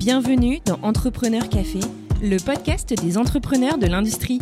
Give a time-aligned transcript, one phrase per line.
[0.00, 1.80] Bienvenue dans Entrepreneur Café,
[2.22, 4.38] le podcast des entrepreneurs de l'industrie.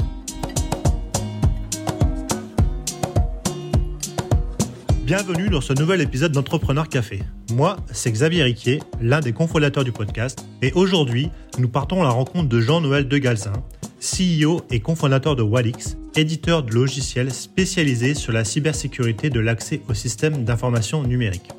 [5.02, 7.24] Bienvenue dans ce nouvel épisode d'Entrepreneur Café.
[7.50, 11.28] Moi, c'est Xavier Riquier, l'un des cofondateurs du podcast, et aujourd'hui,
[11.58, 13.64] nous partons à la rencontre de Jean-Noël Degalzin,
[13.98, 19.94] CEO et cofondateur de Walix, éditeur de logiciels spécialisé sur la cybersécurité de l'accès aux
[19.94, 21.50] systèmes d'information numérique.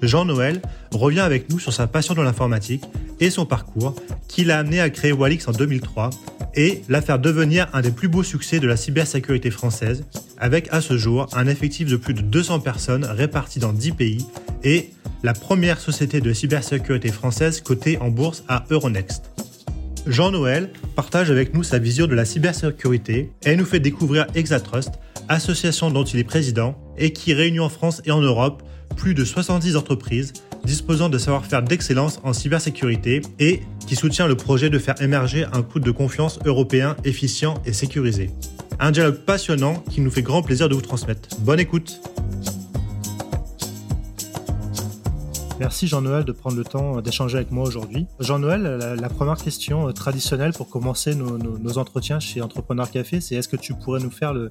[0.00, 0.60] Jean-Noël
[0.92, 2.84] revient avec nous sur sa passion de l'informatique
[3.20, 3.94] et son parcours
[4.28, 6.10] qui l'a amené à créer Walix en 2003
[6.54, 10.04] et l'a faire devenir un des plus beaux succès de la cybersécurité française
[10.38, 14.26] avec à ce jour un effectif de plus de 200 personnes réparties dans 10 pays
[14.62, 14.90] et
[15.22, 19.30] la première société de cybersécurité française cotée en bourse à Euronext.
[20.06, 24.92] Jean-Noël partage avec nous sa vision de la cybersécurité et nous fait découvrir Exatrust,
[25.28, 28.62] association dont il est président et qui réunit en France et en Europe
[28.96, 34.70] plus de 70 entreprises disposant de savoir-faire d'excellence en cybersécurité et qui soutient le projet
[34.70, 38.30] de faire émerger un coût de confiance européen efficient et sécurisé.
[38.80, 41.28] Un dialogue passionnant qui nous fait grand plaisir de vous transmettre.
[41.40, 42.00] Bonne écoute
[45.60, 48.06] Merci Jean-Noël de prendre le temps d'échanger avec moi aujourd'hui.
[48.18, 53.48] Jean-Noël, la, première question euh, traditionnelle pour commencer nos, entretiens chez Entrepreneur Café, c'est est-ce
[53.48, 54.50] que tu pourrais nous faire le,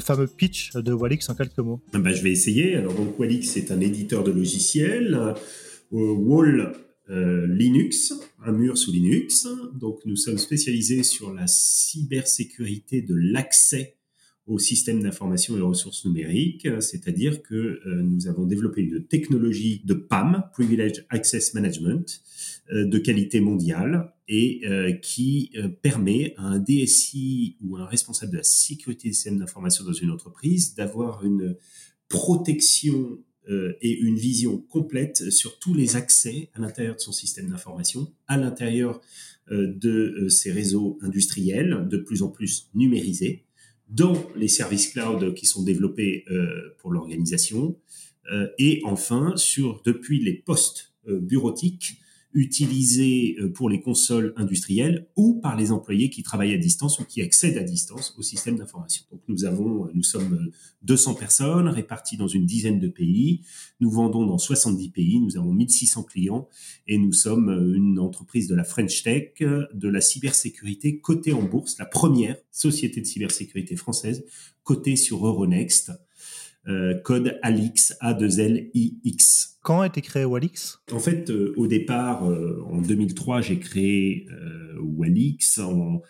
[0.00, 1.80] fameux pitch de Walix en quelques mots?
[1.94, 2.76] Ah ben, Je vais essayer.
[2.76, 5.14] Alors, donc, Walix est un éditeur de logiciels.
[5.14, 5.34] Euh,
[5.90, 6.72] Wall
[7.10, 8.14] euh, Linux,
[8.44, 9.48] un mur sous Linux.
[9.74, 13.96] Donc nous sommes spécialisés sur la cybersécurité de l'accès
[14.46, 19.94] au système d'information et ressources numériques, c'est-à-dire que euh, nous avons développé une technologie de
[19.94, 22.22] PAM, Privileged Access Management,
[22.72, 28.38] euh, de qualité mondiale et euh, qui permet à un DSI ou un responsable de
[28.38, 31.56] la sécurité des systèmes d'information dans une entreprise d'avoir une
[32.08, 33.18] protection
[33.48, 38.36] et une vision complète sur tous les accès à l'intérieur de son système d'information, à
[38.36, 39.00] l'intérieur
[39.50, 43.42] de ses réseaux industriels de plus en plus numérisés,
[43.92, 47.78] dans les services cloud qui sont développés euh, pour l'organisation,
[48.32, 51.98] euh, et enfin sur depuis les postes euh, bureautiques
[52.34, 57.04] utilisés euh, pour les consoles industrielles ou par les employés qui travaillent à distance ou
[57.04, 59.04] qui accèdent à distance au système d'information.
[59.10, 60.50] Donc nous avons, nous sommes
[60.82, 63.42] 200 personnes réparties dans une dizaine de pays.
[63.80, 65.20] Nous vendons dans 70 pays.
[65.20, 66.48] Nous avons 1600 clients
[66.86, 71.78] et nous sommes une entreprise de la French Tech, de la cybersécurité cotée en bourse,
[71.78, 74.24] la première société de cybersécurité française
[74.62, 75.92] cotée sur Euronext.
[76.68, 79.58] Euh, code Alix A2L-I-X.
[79.62, 84.28] Quand a été créé Walix En fait, euh, au départ, euh, en 2003, j'ai créé
[84.80, 86.02] Walix en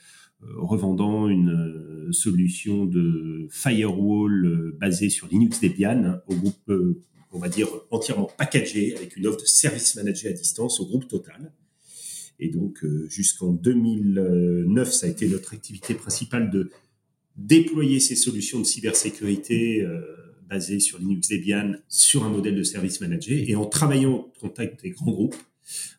[0.58, 6.72] revendant une solution de firewall basée sur Linux Debian au groupe,
[7.30, 11.08] on va dire, entièrement packagé avec une offre de service manager à distance au groupe
[11.08, 11.52] Total.
[12.40, 16.70] Et donc, jusqu'en 2009, ça a été notre activité principale de
[17.36, 19.86] déployer ces solutions de cybersécurité
[20.52, 24.82] basé sur Linux Debian sur un modèle de service manager et en travaillant en contact
[24.82, 25.36] des grands groupes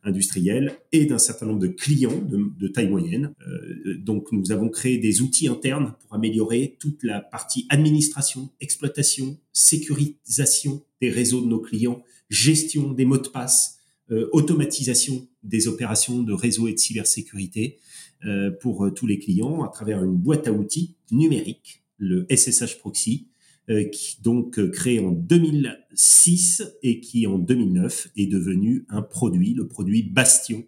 [0.04, 3.34] industriels et d'un certain nombre de clients de, taille moyenne.
[3.48, 9.40] Euh, donc nous avons créé des outils internes pour améliorer toute la partie administration, exploitation,
[9.54, 13.80] sécurisation des réseaux de nos clients, gestion des mots de passe,
[14.12, 17.80] euh, automatisation des opérations de réseau et de cybersécurité
[18.26, 23.30] euh, pour tous les clients à travers une boîte à outils numérique, le SSH Proxy,
[23.68, 29.68] qui donc euh, créé en 2006 et qui en 2009 est devenu un produit, le
[29.68, 30.64] produit Bastion.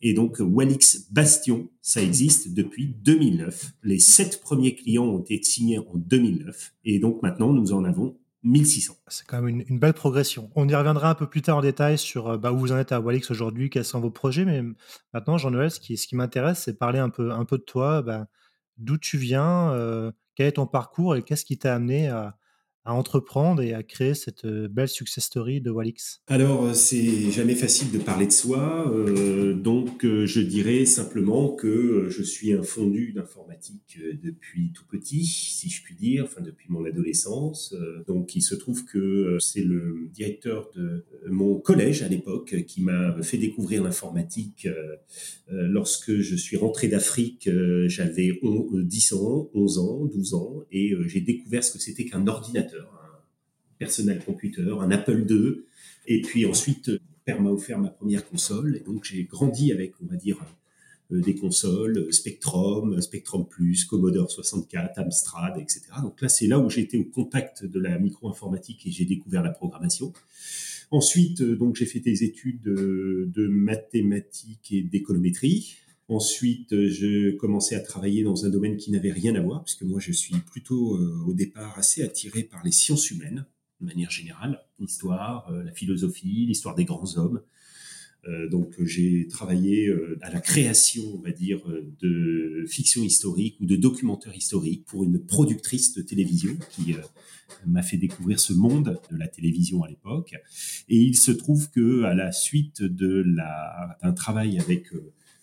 [0.00, 3.72] Et donc Walix Bastion, ça existe depuis 2009.
[3.84, 8.18] Les sept premiers clients ont été signés en 2009 et donc maintenant nous en avons
[8.42, 8.96] 1600.
[9.06, 10.50] C'est quand même une, belle progression.
[10.56, 12.78] On y reviendra un peu plus tard en détail sur euh, bah, où vous en
[12.78, 14.44] êtes à Walix aujourd'hui, quels sont vos projets.
[14.44, 14.62] Mais
[15.14, 18.02] maintenant, Jean-Noël, ce qui, ce qui m'intéresse, c'est parler un peu, un peu de toi.
[18.02, 18.26] Bah,
[18.78, 22.36] d'où tu viens, quel est ton parcours et qu'est-ce qui t'a amené à,
[22.84, 27.30] à entreprendre et à créer cette euh, belle success story de Walix Alors, euh, c'est
[27.30, 32.62] jamais facile de parler de soi, euh, donc je dirais simplement que je suis un
[32.62, 37.74] fondu d'informatique depuis tout petit, si je puis dire, enfin depuis mon adolescence.
[38.06, 43.14] donc, il se trouve que c'est le directeur de mon collège à l'époque qui m'a
[43.22, 44.68] fait découvrir l'informatique
[45.50, 47.48] lorsque je suis rentré d'Afrique.
[47.86, 52.71] J'avais 10 ans, 11 ans, 12 ans, et j'ai découvert ce que c'était qu'un ordinateur
[53.82, 55.64] personnel computer, un Apple II.
[56.06, 56.90] Et puis ensuite,
[57.24, 58.76] père m'a offert ma première console.
[58.76, 60.38] Et donc, j'ai grandi avec, on va dire,
[61.10, 65.82] euh, des consoles, euh, Spectrum, Spectrum Plus, Commodore 64, Amstrad, etc.
[66.02, 69.50] Donc là, c'est là où j'étais au contact de la micro-informatique et j'ai découvert la
[69.50, 70.12] programmation.
[70.90, 75.76] Ensuite, donc j'ai fait des études de mathématiques et d'économétrie.
[76.08, 80.00] Ensuite, je commençais à travailler dans un domaine qui n'avait rien à voir, puisque moi,
[80.00, 83.46] je suis plutôt au départ assez attiré par les sciences humaines,
[83.82, 87.42] de manière générale, l'histoire, la philosophie, l'histoire des grands hommes.
[88.28, 93.56] Euh, donc j'ai travaillé euh, à la création, on va dire, euh, de fiction historique
[93.60, 96.94] ou de documentaire historique pour une productrice de télévision qui
[97.66, 100.34] m'a fait découvrir ce monde de la télévision à l'époque.
[100.88, 104.88] Et il se trouve que à la suite de la d'un travail avec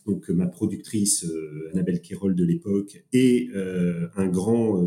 [0.05, 1.25] donc ma productrice
[1.73, 4.81] Annabelle Kérol de l'époque et un grand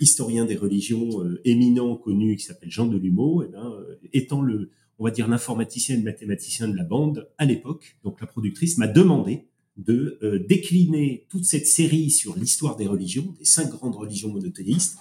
[0.00, 3.72] historien des religions éminent connu qui s'appelle Jean Delumeau, et eh ben,
[4.12, 8.20] étant le on va dire l'informaticien et le mathématicien de la bande à l'époque, donc
[8.20, 9.46] la productrice m'a demandé
[9.76, 14.98] de euh, décliner toute cette série sur l'histoire des religions, des cinq grandes religions monothéistes,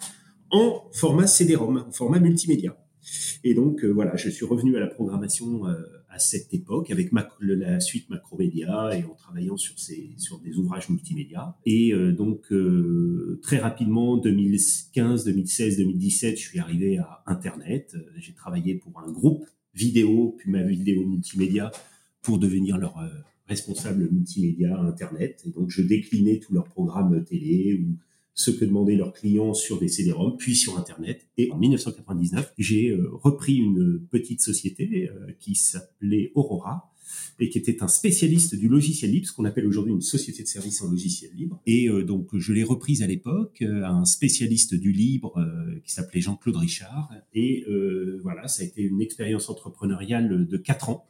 [0.49, 2.75] en format CD-ROM, en format multimédia.
[3.43, 5.75] Et donc euh, voilà, je suis revenu à la programmation euh,
[6.13, 10.89] à cette époque avec la suite Macromédia et en travaillant sur, ces, sur des ouvrages
[10.89, 11.57] multimédia.
[11.65, 12.53] Et donc
[13.41, 17.97] très rapidement, 2015, 2016, 2017, je suis arrivé à Internet.
[18.17, 21.71] J'ai travaillé pour un groupe vidéo, puis ma vidéo multimédia,
[22.21, 23.07] pour devenir leur euh,
[23.47, 25.43] responsable multimédia Internet.
[25.45, 27.97] Et donc, je déclinais tous leurs programmes télé ou
[28.35, 31.27] ce que demandaient leurs clients sur des CD-ROM, puis sur Internet.
[31.37, 36.89] Et en 1999, j'ai euh, repris une petite société euh, qui s'appelait Aurora,
[37.39, 40.47] et qui était un spécialiste du logiciel libre, ce qu'on appelle aujourd'hui une société de
[40.47, 41.61] services en logiciel libre.
[41.67, 45.33] Et euh, donc je l'ai reprise à l'époque, euh, un spécialiste du libre
[45.83, 47.11] qui s'appelait Jean-Claude Richard.
[47.33, 47.65] Et
[48.23, 51.05] voilà, ça a été une expérience entrepreneuriale de quatre ans,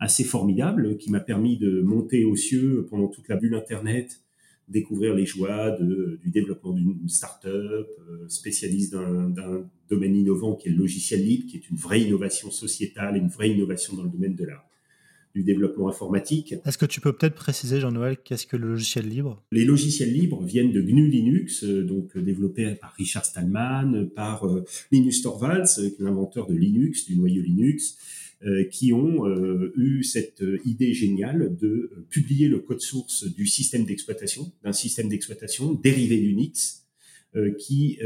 [0.00, 4.23] assez formidable, qui m'a permis de monter aux cieux pendant toute la bulle Internet,
[4.68, 7.88] découvrir les joies de, du développement d'une start-up,
[8.28, 13.16] spécialiste d'un domaine innovant qui est le logiciel libre, qui est une vraie innovation sociétale,
[13.16, 14.64] une vraie innovation dans le domaine de l'art
[15.34, 16.54] du développement informatique.
[16.64, 19.42] Est-ce que tu peux peut-être préciser, Jean-Noël, qu'est-ce que le logiciel libre?
[19.50, 24.46] Les logiciels libres viennent de GNU Linux, euh, donc euh, développé par Richard Stallman, par
[24.46, 27.98] euh, Linus Torvalds, l'inventeur de Linux, du noyau Linux,
[28.70, 29.26] qui ont
[29.76, 35.74] eu cette idée géniale de publier le code source du système d'exploitation, d'un système d'exploitation
[35.74, 36.86] dérivé d'Unix,
[37.58, 37.98] qui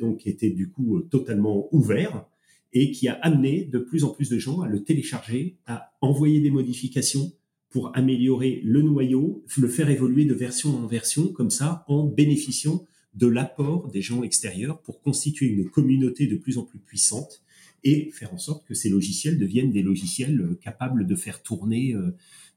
[0.00, 2.26] donc était du coup totalement ouvert
[2.72, 6.40] et qui a amené de plus en plus de gens à le télécharger, à envoyer
[6.40, 7.32] des modifications
[7.68, 12.84] pour améliorer le noyau, le faire évoluer de version en version, comme ça, en bénéficiant
[13.14, 17.42] de l'apport des gens extérieurs pour constituer une communauté de plus en plus puissante
[17.84, 21.94] et faire en sorte que ces logiciels deviennent des logiciels euh, capables de faire tourner
[21.94, 22.10] euh,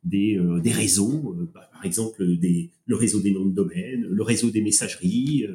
[0.03, 4.49] des, euh, des réseaux, bah, par exemple le réseau des noms de domaine, le réseau
[4.49, 5.47] des messageries,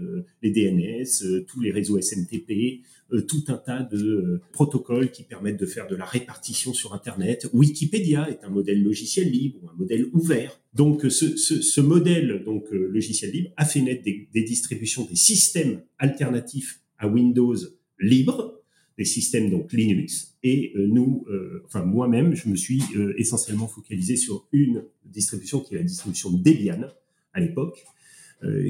[0.43, 2.81] les DNS, tous les réseaux SMTP,
[3.27, 7.51] tout un tas de protocoles qui permettent de faire de la répartition sur Internet.
[7.53, 10.59] Wikipédia est un modèle logiciel libre, un modèle ouvert.
[10.73, 17.07] Donc ce, modèle donc logiciel libre a fait naître des distributions, des systèmes alternatifs à
[17.07, 17.57] Windows
[18.01, 18.58] libres,
[18.99, 20.37] des systèmes donc Linux.
[20.43, 21.25] Et nous,
[21.65, 22.83] enfin moi-même, je me suis
[23.17, 26.89] essentiellement focalisé sur une distribution qui est la distribution Debian
[27.33, 27.85] à l'époque,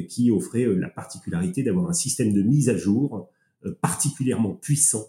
[0.08, 3.30] qui offrait la particularité d'avoir un système de mise à jour
[3.66, 5.04] euh, particulièrement puissant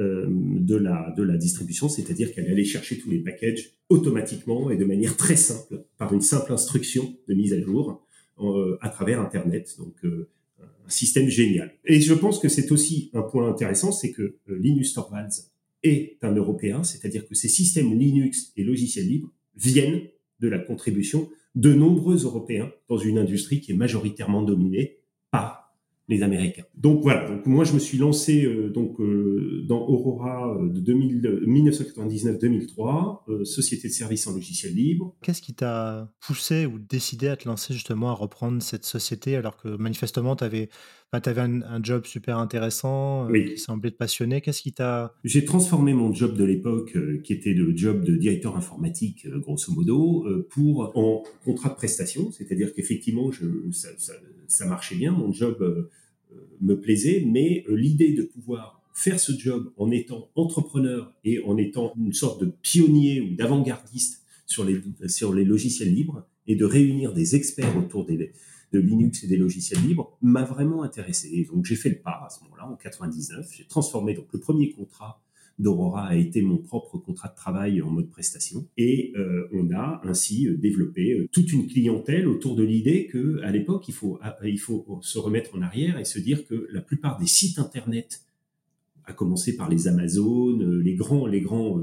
[0.00, 4.76] euh, de la de la distribution, c'est-à-dire qu'elle allait chercher tous les packages automatiquement et
[4.76, 8.04] de manière très simple par une simple instruction de mise à jour
[8.40, 9.76] euh, à travers Internet.
[9.78, 10.04] Donc
[10.86, 11.74] un système génial.
[11.84, 15.50] Et je pense que c'est aussi un point intéressant, c'est que Linus Torvalds
[15.82, 20.02] est un Européen, c'est-à-dire que ces systèmes Linux et logiciels libres viennent
[20.40, 24.98] de la contribution de nombreux Européens dans une industrie qui est majoritairement dominée
[26.08, 26.64] les Américains.
[26.76, 30.94] Donc voilà, donc moi je me suis lancé euh, donc euh, dans Aurora euh, de
[30.94, 35.14] 1999-2003, société de services en logiciel libre.
[35.22, 39.56] Qu'est-ce qui t'a poussé ou décidé à te lancer justement à reprendre cette société alors
[39.56, 40.70] que manifestement tu avais,
[41.12, 44.40] avais un, job super intéressant qui semblait te passionner?
[44.40, 45.14] Qu'est-ce qui t'a...
[45.22, 50.26] J'ai transformé mon job de l'époque, qui était le job de directeur informatique grosso modo,
[50.50, 54.14] pour en contrat de prestation, c'est-à-dire qu'effectivement je, ça, ça,
[54.52, 55.88] ça, marchait bien, mon job
[56.60, 61.56] me plaisait, mais euh, l'idée de pouvoir faire ce job en étant entrepreneur et en
[61.56, 66.64] étant une sorte de pionnier ou d'avant-gardiste sur les, sur les logiciels libres et de
[66.64, 68.28] réunir des experts autour de
[68.74, 71.46] Linux et des logiciels libres m'a vraiment intéressé.
[71.50, 73.48] donc j'ai fait le pas à ce moment-là, en 99.
[73.56, 75.22] J'ai transformé donc le premier contrat
[75.58, 78.66] d'Aurora a été mon propre contrat de travail en mode prestation.
[78.76, 83.40] Et euh, on a ainsi euh, développé euh, toute une clientèle autour de l'idée que
[83.42, 86.80] à l'époque, il faut, il faut se remettre en arrière et se dire que la
[86.80, 88.22] plupart des sites Internet
[89.04, 91.80] à commencer par les Amazones, les grands, les grands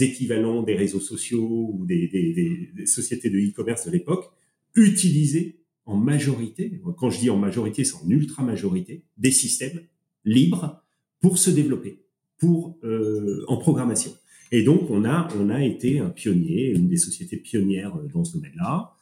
[0.00, 4.24] équivalents des réseaux sociaux ou des, des sociétés de e-commerce de l'époque,
[4.74, 9.80] utilisaient en majorité, quand je dis en majorité, c'est en ultra majorité, des systèmes
[10.24, 10.84] libres
[11.20, 12.02] pour se développer,
[12.38, 14.12] pour euh, en programmation.
[14.50, 18.24] Et donc on a on a été un pionnier, une des sociétés pionnières euh, dans
[18.24, 18.94] ce domaine-là,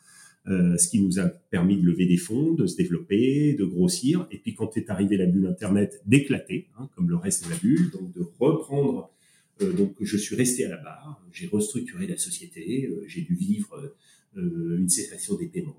[0.48, 4.28] euh, ce qui nous a permis de lever des fonds, de se développer, de grossir.
[4.30, 7.56] Et puis quand est arrivée la bulle Internet, d'éclater, hein, comme le reste de la
[7.56, 9.10] bulle, donc de reprendre.
[9.62, 13.34] Euh, donc je suis resté à la barre, j'ai restructuré la société, euh, j'ai dû
[13.34, 13.94] vivre
[14.36, 15.74] euh, une cessation des paiements,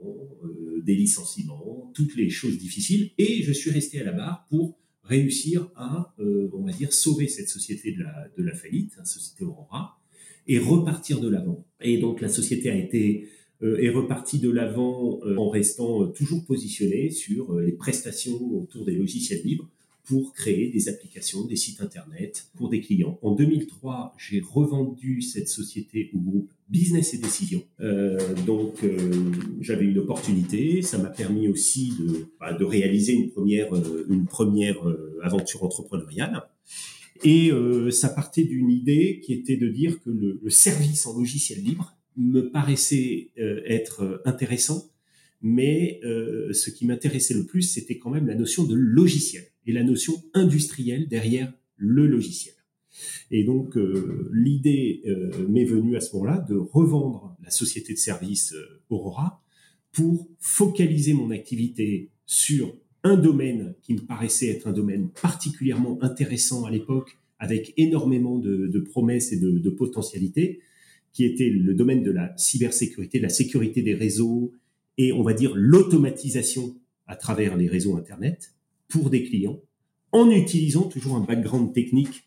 [0.84, 3.12] des licenciements, toutes les choses difficiles.
[3.18, 7.28] Et je suis resté à la barre pour réussir à, euh, on va dire, sauver
[7.28, 10.00] cette société de la, de la faillite, la société Aurora,
[10.48, 11.66] et repartir de l'avant.
[11.82, 17.56] Et donc la société a été est repartie de l'avant en restant toujours positionnée sur
[17.60, 19.68] les prestations autour des logiciels libres
[20.08, 23.20] pour créer des applications, des sites internet pour des clients.
[23.22, 27.64] En 2003, j'ai revendu cette société au groupe Business et Décision.
[27.80, 29.32] Euh, donc, euh,
[29.62, 30.82] j'avais une opportunité.
[30.82, 35.64] Ça m'a permis aussi de, bah, de réaliser une première, euh, une première euh, aventure
[35.64, 36.44] entrepreneuriale.
[37.24, 41.18] Et euh, ça partait d'une idée qui était de dire que le, le service en
[41.18, 43.30] logiciel libre me paraissait
[43.68, 44.90] être intéressant,
[45.44, 49.84] mais ce qui m'intéressait le plus, c'était quand même la notion de logiciel et la
[49.84, 52.56] notion industrielle derrière le logiciel.
[53.32, 57.98] Et donc euh, l'idée euh, m'est venue à ce moment-là de revendre la société de
[57.98, 59.42] service euh, Aurora
[59.92, 66.66] pour focaliser mon activité sur un domaine qui me paraissait être un domaine particulièrement intéressant
[66.66, 70.60] à l'époque, avec énormément de, promesses et de, de, potentialités,
[71.14, 74.52] qui était le domaine de la cybersécurité, de la sécurité des réseaux
[74.98, 76.76] et on va dire l'automatisation
[77.08, 78.54] à travers les réseaux Internet
[78.88, 79.60] pour des clients,
[80.12, 82.27] en utilisant toujours un background technique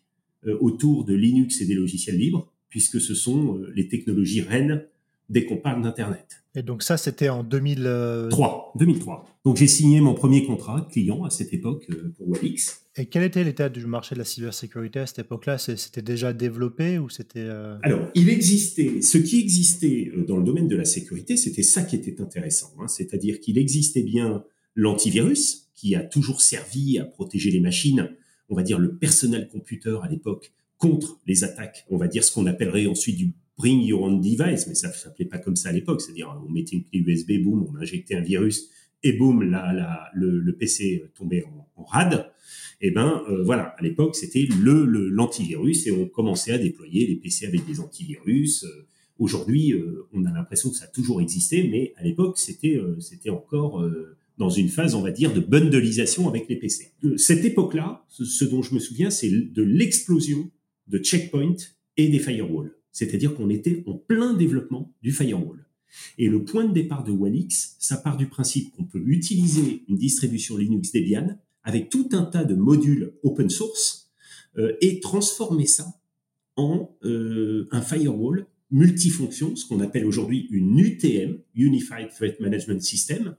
[0.61, 4.85] autour de Linux et des logiciels libres, puisque ce sont euh, les technologies reines
[5.29, 6.43] dès qu'on parle d'Internet.
[6.57, 8.73] Et donc ça, c'était en 2003.
[8.77, 9.27] 2003.
[9.45, 12.81] Donc j'ai signé mon premier contrat client à cette époque euh, pour Walix.
[12.97, 15.59] Et quel était l'état du marché de la cybersécurité à cette époque-là?
[15.59, 17.49] C'était déjà développé ou c'était
[17.83, 21.95] Alors, il existait, ce qui existait dans le domaine de la sécurité, c'était ça qui
[21.95, 22.73] était intéressant.
[22.81, 22.89] Hein.
[22.89, 24.43] C'est-à-dire qu'il existait bien
[24.75, 28.11] l'antivirus, qui a toujours servi à protéger les machines,
[28.51, 32.33] on va dire le personnel computer à l'époque, contre les attaques, on va dire ce
[32.33, 35.69] qu'on appellerait ensuite du bring your own device, mais ça ne s'appelait pas comme ça
[35.69, 38.71] à l'époque, c'est-à-dire on mettait une clé USB, boum, on injectait un virus,
[39.03, 41.45] et boum, là, le, PC tombait
[41.77, 42.31] en, rade.
[42.83, 47.07] Et eh ben euh, voilà, à l'époque c'était le l'antivirus et on commençait à déployer
[47.07, 48.65] les PC avec des antivirus.
[48.65, 48.87] Euh,
[49.19, 53.29] aujourd'hui, euh, on a l'impression que ça a toujours existé, mais à l'époque c'était c'était
[53.29, 53.85] encore
[54.41, 56.95] dans une phase, on va dire, de bundleisation avec les PC.
[57.19, 60.51] Cette époque-là, ce dont je me souviens, c'est de l'explosion
[60.89, 61.57] de checkpoint
[61.99, 62.75] et des firewalls.
[62.91, 65.67] C'est-à-dire qu'on était en plein développement du firewall.
[66.17, 69.97] Et le point de départ de Walix, ça part du principe qu'on peut utiliser une
[69.97, 74.11] distribution Linux Debian avec tout un tas de modules open source
[74.57, 76.01] euh, et transformer ça
[76.57, 83.37] en euh, un firewall multifonction, ce qu'on appelle aujourd'hui une UTM, Unified Threat Management System,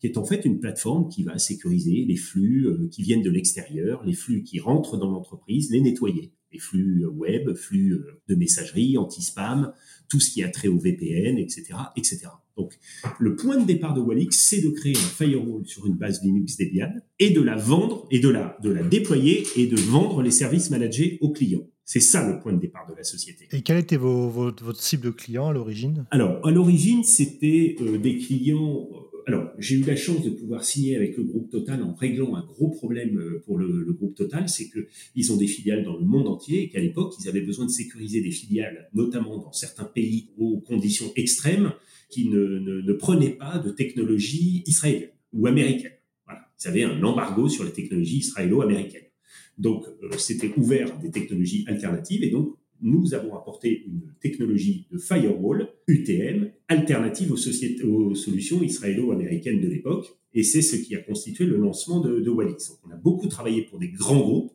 [0.00, 3.30] qui est en fait une plateforme qui va sécuriser les flux euh, qui viennent de
[3.30, 6.32] l'extérieur, les flux qui rentrent dans l'entreprise, les nettoyer.
[6.52, 9.72] Les flux euh, web, flux euh, de messagerie, anti-spam,
[10.08, 11.64] tout ce qui a trait au VPN, etc.,
[11.96, 12.28] etc.
[12.56, 12.78] Donc,
[13.18, 16.56] le point de départ de Walix, c'est de créer un firewall sur une base Linux
[16.56, 20.30] Debian et de la vendre et de la, de la déployer et de vendre les
[20.30, 21.68] services managés aux clients.
[21.84, 23.46] C'est ça le point de départ de la société.
[23.52, 26.06] Et quel était vos, votre cible de clients à l'origine?
[26.10, 28.88] Alors, à l'origine, c'était des clients
[29.26, 32.44] alors, j'ai eu la chance de pouvoir signer avec le groupe Total en réglant un
[32.44, 36.04] gros problème euh, pour le, groupe Total, c'est que ils ont des filiales dans le
[36.04, 39.84] monde entier et qu'à l'époque, ils avaient besoin de sécuriser des filiales, notamment dans certains
[39.84, 41.72] pays aux conditions extrêmes,
[42.08, 45.94] qui ne, ne, prenaient pas de technologie israélienne ou américaine.
[46.24, 46.42] Voilà.
[46.62, 49.10] Ils avaient un embargo sur les technologies israélo-américaines.
[49.58, 54.98] Donc, euh, c'était ouvert des technologies alternatives et donc nous avons apporté une technologie de
[54.98, 60.16] firewall, UTM, alternative aux, solutions israélo-américaines de l'époque.
[60.34, 62.70] Et c'est ce qui a constitué le lancement de, de Wallis.
[62.86, 64.52] on a beaucoup travaillé pour des grands groupes,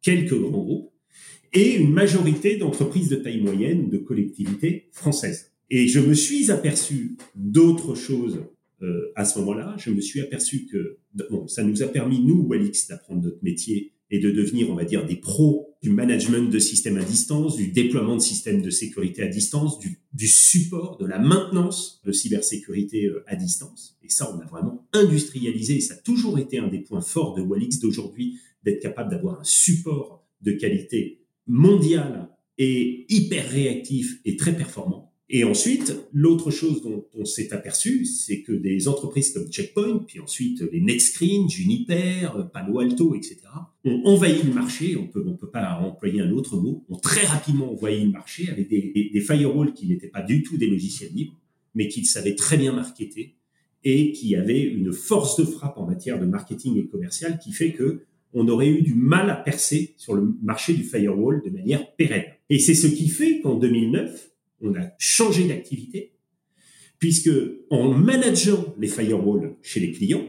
[0.00, 0.90] quelques grands groupes,
[1.52, 5.52] et une majorité d'entreprises de taille moyenne, de collectivités françaises.
[5.70, 8.40] Et je me suis aperçu d'autres choses
[8.82, 9.76] euh, à ce moment-là.
[9.78, 10.98] Je me suis aperçu que
[11.30, 14.84] bon, ça nous a permis, nous, Walix, d'apprendre notre métier et de devenir, on va
[14.84, 19.22] dire, des pros du management de systèmes à distance, du déploiement de systèmes de sécurité
[19.22, 23.98] à distance, du, support, de la maintenance de cybersécurité euh, à distance.
[24.02, 27.34] Et ça, on a vraiment industrialisé, et ça a toujours été un des points forts
[27.34, 34.36] de Walix d'aujourd'hui, d'être capable d'avoir un support de qualité mondiale et hyper réactif et
[34.36, 35.11] très performant.
[35.28, 40.20] Et ensuite, l'autre chose dont on s'est aperçu, c'est que des entreprises comme Checkpoint, puis
[40.20, 43.38] ensuite les NetScreen, Juniper, Palo Alto, etc.,
[43.84, 47.24] ont envahi le marché, on peut, on peut pas employer un autre mot, ont très
[47.24, 51.38] rapidement envahi le marché avec des, firewalls qui n'étaient pas du tout des logiciels libres,
[51.74, 53.36] mais qu'ils savaient très bien marketer
[53.84, 57.72] et qui avaient une force de frappe en matière de marketing et commercial qui fait
[57.72, 58.02] que
[58.34, 62.24] on aurait eu du mal à percer sur le marché du firewall de manière pérenne.
[62.48, 64.31] Et c'est ce qui fait qu'en 2009,
[64.62, 66.14] on a changé d'activité,
[66.98, 67.30] puisque
[67.70, 70.26] en manageant les firewalls chez les clients,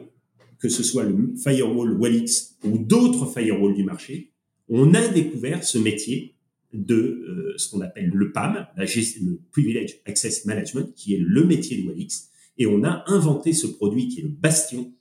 [0.59, 4.31] que ce soit le firewall Walix ou d'autres firewalls du marché,
[4.69, 6.35] on a découvert ce métier
[6.73, 11.81] de euh, ce qu'on appelle le PAM, le Privilege Access Management, qui est le métier
[11.81, 14.93] de Walix, et on a inventé ce produit qui est le Bastion,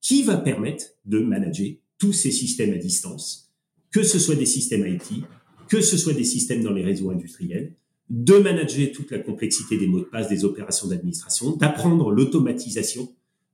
[0.00, 3.52] qui va permettre de manager tous ces systèmes à distance,
[3.90, 5.24] que ce soit des systèmes IT,
[5.68, 7.74] que ce soit des systèmes dans les réseaux industriels,
[8.10, 13.08] de manager toute la complexité des mots de passe, des opérations d'administration, d'apprendre l'automatisation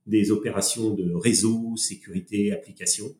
[0.07, 3.15] des opérations de réseau, sécurité, application,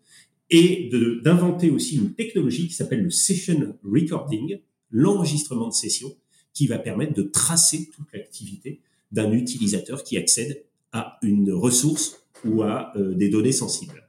[0.50, 0.90] et
[1.24, 4.60] d'inventer aussi une technologie qui s'appelle le session recording,
[4.92, 6.16] l'enregistrement de session,
[6.54, 12.62] qui va permettre de tracer toute l'activité d'un utilisateur qui accède à une ressource ou
[12.62, 14.08] à euh, des données sensibles.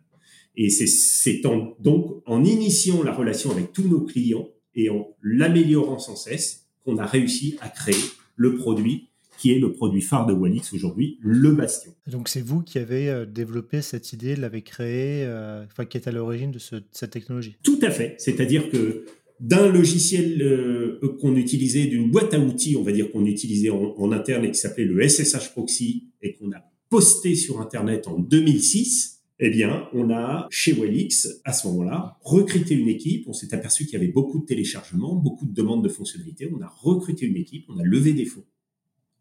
[0.56, 1.42] Et c'est
[1.80, 6.99] donc en initiant la relation avec tous nos clients et en l'améliorant sans cesse qu'on
[6.99, 7.97] a réussi à créer
[8.37, 11.93] le produit qui est le produit phare de Walix aujourd'hui, le Bastion.
[12.07, 16.09] Donc c'est vous qui avez euh, développé cette idée, l'avez créée, euh, enfin qui est
[16.09, 17.57] à l'origine de, cette technologie?
[17.62, 18.14] Tout à fait.
[18.19, 19.05] C'est-à-dire que
[19.38, 23.95] d'un logiciel euh, qu'on utilisait, d'une boîte à outils, on va dire qu'on utilisait en,
[23.99, 28.19] en, interne et qui s'appelait le SSH Proxy et qu'on a posté sur Internet en
[28.19, 33.28] 2006, eh bien, on a chez Wellix, à ce moment-là, recruté une équipe.
[33.28, 36.50] On s'est aperçu qu'il y avait beaucoup de téléchargements, beaucoup de demandes de fonctionnalités.
[36.56, 38.45] On a recruté une équipe, on a levé des fonds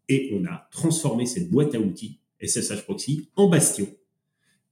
[0.08, 3.88] et on a transformé cette boîte à outils SSH Proxy en bastion,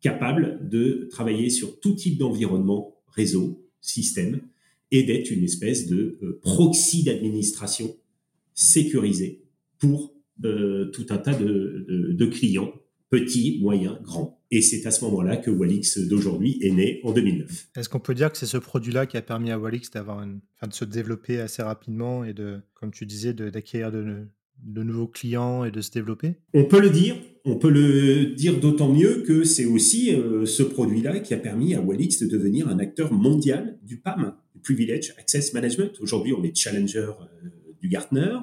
[0.00, 4.40] capable de travailler sur tout type d'environnement, réseau, système,
[4.90, 7.96] et d'être une espèce de euh, proxy d'administration
[8.54, 9.42] sécurisé
[9.78, 10.14] pour
[10.44, 12.72] euh, tout un tas de, de clients,
[13.10, 14.40] petits, moyens, grands.
[14.54, 17.70] Et c'est à ce moment-là que Walix d'aujourd'hui est né en 2009.
[17.76, 20.38] Est-ce qu'on peut dire que c'est ce produit-là qui a permis à Walix d'avoir une,
[20.56, 24.28] enfin, de se développer assez rapidement et de, comme tu disais, d'acquérir de,
[24.62, 26.36] de, nouveaux clients et de se développer?
[26.52, 27.16] On peut le dire.
[27.44, 31.74] On peut le dire d'autant mieux que c'est aussi euh, ce produit-là qui a permis
[31.74, 35.98] à Walix de devenir un acteur mondial du PAM, du Privilege Access Management.
[36.00, 37.48] Aujourd'hui, on est challenger euh,
[37.80, 38.38] du Gartner.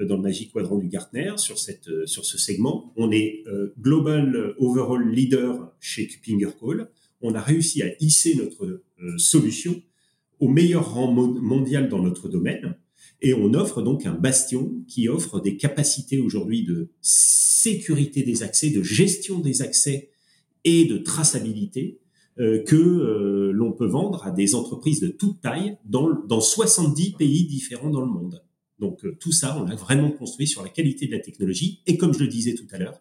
[0.00, 2.92] Euh, dans le Magic Quadrant du Gartner sur cette euh, sur ce segment.
[2.96, 6.88] On est euh, global overall leader chez Kupinger Call.
[7.22, 8.82] On a réussi à hisser notre
[9.16, 9.82] solution
[10.38, 12.76] au meilleur rang mondial dans notre domaine.
[13.22, 18.68] Et on offre donc un bastion qui offre des capacités aujourd'hui de sécurité des accès,
[18.68, 20.10] de gestion des accès
[20.64, 21.98] et de traçabilité
[22.36, 27.90] que l'on peut vendre à des entreprises de toute taille dans, dans 70 pays différents
[27.90, 28.42] dans le monde.
[28.78, 31.96] Donc euh, tout ça, on l'a vraiment construit sur la qualité de la technologie et
[31.96, 33.00] comme je le disais tout à l'heure,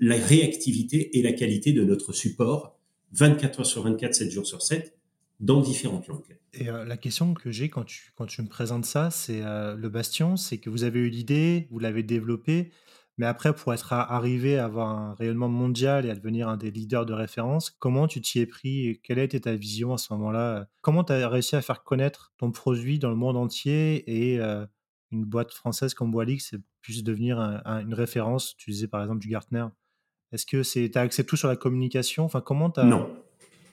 [0.00, 2.78] la réactivité et la qualité de notre support
[3.12, 4.96] 24 heures sur 24, 7 jours sur 7
[5.40, 6.38] dans différentes langues.
[6.52, 10.36] Et euh, la question que j'ai quand tu, me présentes ça, c'est euh, le bastion,
[10.36, 12.70] c'est que vous avez eu l'idée, vous l'avez développé,
[13.18, 16.70] mais après, pour être arrivé à avoir un rayonnement mondial et à devenir un des
[16.70, 20.12] leaders de référence, comment tu t'y es pris Quelle a été ta vision à ce
[20.12, 20.68] moment-là?
[20.82, 24.38] Comment tu as réussi à faire connaître ton produit dans le monde entier et
[25.10, 29.66] une boîte française comme Boalix puisse devenir une référence Tu disais par exemple du Gartner.
[30.32, 32.24] Est-ce que c'est as accès tout sur la communication?
[32.24, 32.84] Enfin, comment as...
[32.84, 33.08] Non,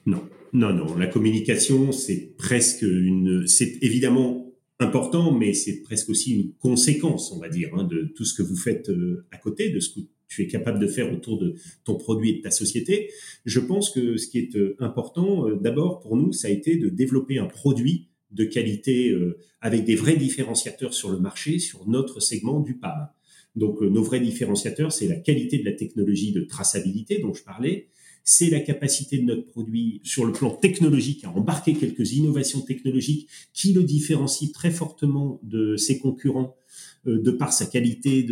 [0.06, 0.96] non, non, non.
[0.96, 3.46] La communication, c'est presque une.
[3.46, 4.46] C'est évidemment
[4.78, 8.42] important, mais c'est presque aussi une conséquence, on va dire, hein, de tout ce que
[8.42, 11.54] vous faites euh, à côté, de ce que tu es capable de faire autour de
[11.84, 13.10] ton produit et de ta société.
[13.44, 16.76] Je pense que ce qui est euh, important, euh, d'abord pour nous, ça a été
[16.76, 21.88] de développer un produit de qualité euh, avec des vrais différenciateurs sur le marché, sur
[21.88, 23.08] notre segment du PAM.
[23.54, 27.42] Donc euh, nos vrais différenciateurs, c'est la qualité de la technologie de traçabilité dont je
[27.42, 27.88] parlais,
[28.28, 33.28] c'est la capacité de notre produit sur le plan technologique à embarquer quelques innovations technologiques
[33.54, 36.56] qui le différencient très fortement de ses concurrents
[37.06, 38.26] euh, de par sa qualité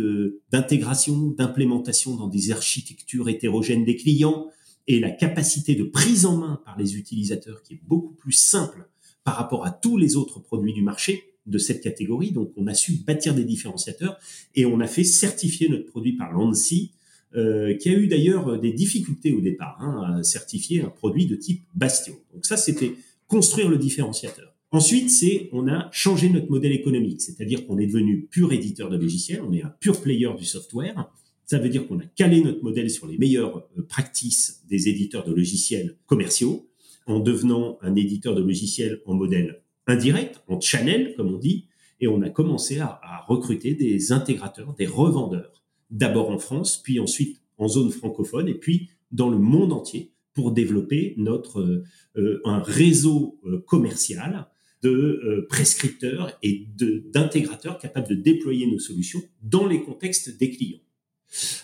[0.51, 4.49] d'intégration, d'implémentation dans des architectures hétérogènes des clients
[4.87, 8.87] et la capacité de prise en main par les utilisateurs qui est beaucoup plus simple
[9.25, 12.31] par rapport à tous les autres produits du marché de cette catégorie.
[12.31, 14.17] Donc, on a su bâtir des différenciateurs
[14.55, 16.91] et on a fait certifier notre produit par l'ANSI,
[17.35, 21.35] euh, qui a eu d'ailleurs des difficultés au départ hein, à certifier un produit de
[21.35, 22.15] type Bastion.
[22.33, 22.93] Donc ça, c'était
[23.27, 24.53] construire le différenciateur.
[24.71, 28.97] Ensuite, c'est on a changé notre modèle économique, c'est-à-dire qu'on est devenu pur éditeur de
[28.97, 31.09] logiciels, on est un pur player du software.
[31.45, 35.25] Ça veut dire qu'on a calé notre modèle sur les meilleures euh, practices des éditeurs
[35.25, 36.67] de logiciels commerciaux,
[37.05, 41.67] en devenant un éditeur de logiciels en modèle indirect, en channel, comme on dit,
[41.99, 47.41] et on a commencé à, recruter des intégrateurs, des revendeurs, d'abord en France, puis ensuite
[47.57, 51.83] en zone francophone, et puis dans le monde entier, pour développer notre euh,
[52.17, 54.47] euh, un réseau commercial
[54.83, 56.67] de euh, prescripteurs et
[57.11, 60.84] d'intégrateurs capables de déployer nos solutions dans les contextes des clients.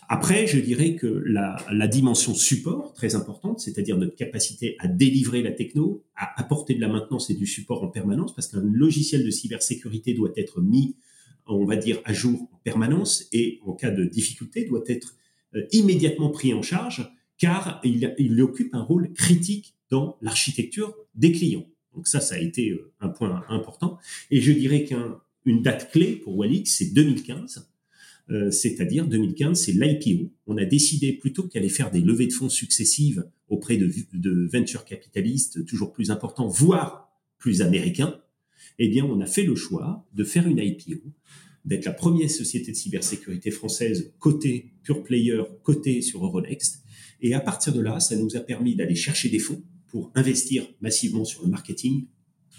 [0.10, 5.42] Après, je dirais que la, la dimension support, très importante, c'est-à-dire notre capacité à délivrer
[5.42, 9.24] la techno, à apporter de la maintenance et du support en permanence, parce qu'un logiciel
[9.24, 10.98] de cybersécurité doit être mis,
[11.46, 15.16] on va dire, à jour en permanence et en cas de difficulté doit être
[15.56, 21.32] euh, immédiatement pris en charge, car il, il occupe un rôle critique dans l'architecture des
[21.32, 21.66] clients.
[21.96, 23.98] Donc ça, ça a été euh, un point important.
[24.30, 27.71] Et je dirais qu'une date clé pour Walix, c'est 2015.
[28.30, 30.32] Euh, c'est-à-dire 2015, c'est l'IPO.
[30.48, 34.86] On a décidé plutôt qu'aller faire des levées de fonds successives auprès de, de venture
[34.86, 38.20] capitalistes toujours plus importants, voire plus américains.
[38.80, 41.02] Eh bien, on a fait le choix de faire une IPO,
[41.66, 46.84] d'être la première société de cybersécurité française cotée, pure player, cotée sur Euronext.
[47.22, 50.66] Et à partir de là, ça nous a permis d'aller chercher des fonds pour investir
[50.82, 52.06] massivement sur le marketing,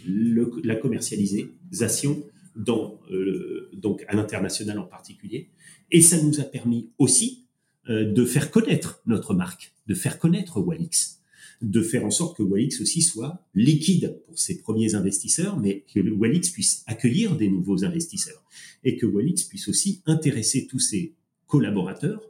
[0.07, 2.23] la commercialisation,
[2.55, 5.51] dans, euh, donc à l'international en particulier.
[5.91, 7.47] Et ça nous a permis aussi
[7.89, 11.21] euh, de faire connaître notre marque, de faire connaître Walix,
[11.61, 16.01] de faire en sorte que Walix aussi soit liquide pour ses premiers investisseurs, mais que
[16.01, 18.43] Walix puisse accueillir des nouveaux investisseurs
[18.85, 21.15] et que Walix puisse aussi intéresser tous ses
[21.47, 22.23] collaborateurs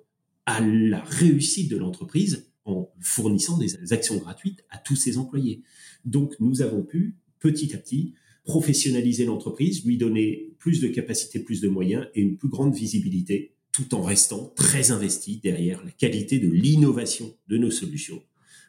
[0.46, 5.62] à la réussite de l'entreprise en fournissant des actions gratuites à tous ses employés.
[6.04, 11.60] Donc, nous avons pu, petit à petit, professionnaliser l'entreprise, lui donner plus de capacités, plus
[11.60, 16.38] de moyens et une plus grande visibilité, tout en restant très investi derrière la qualité
[16.38, 18.22] de l'innovation de nos solutions,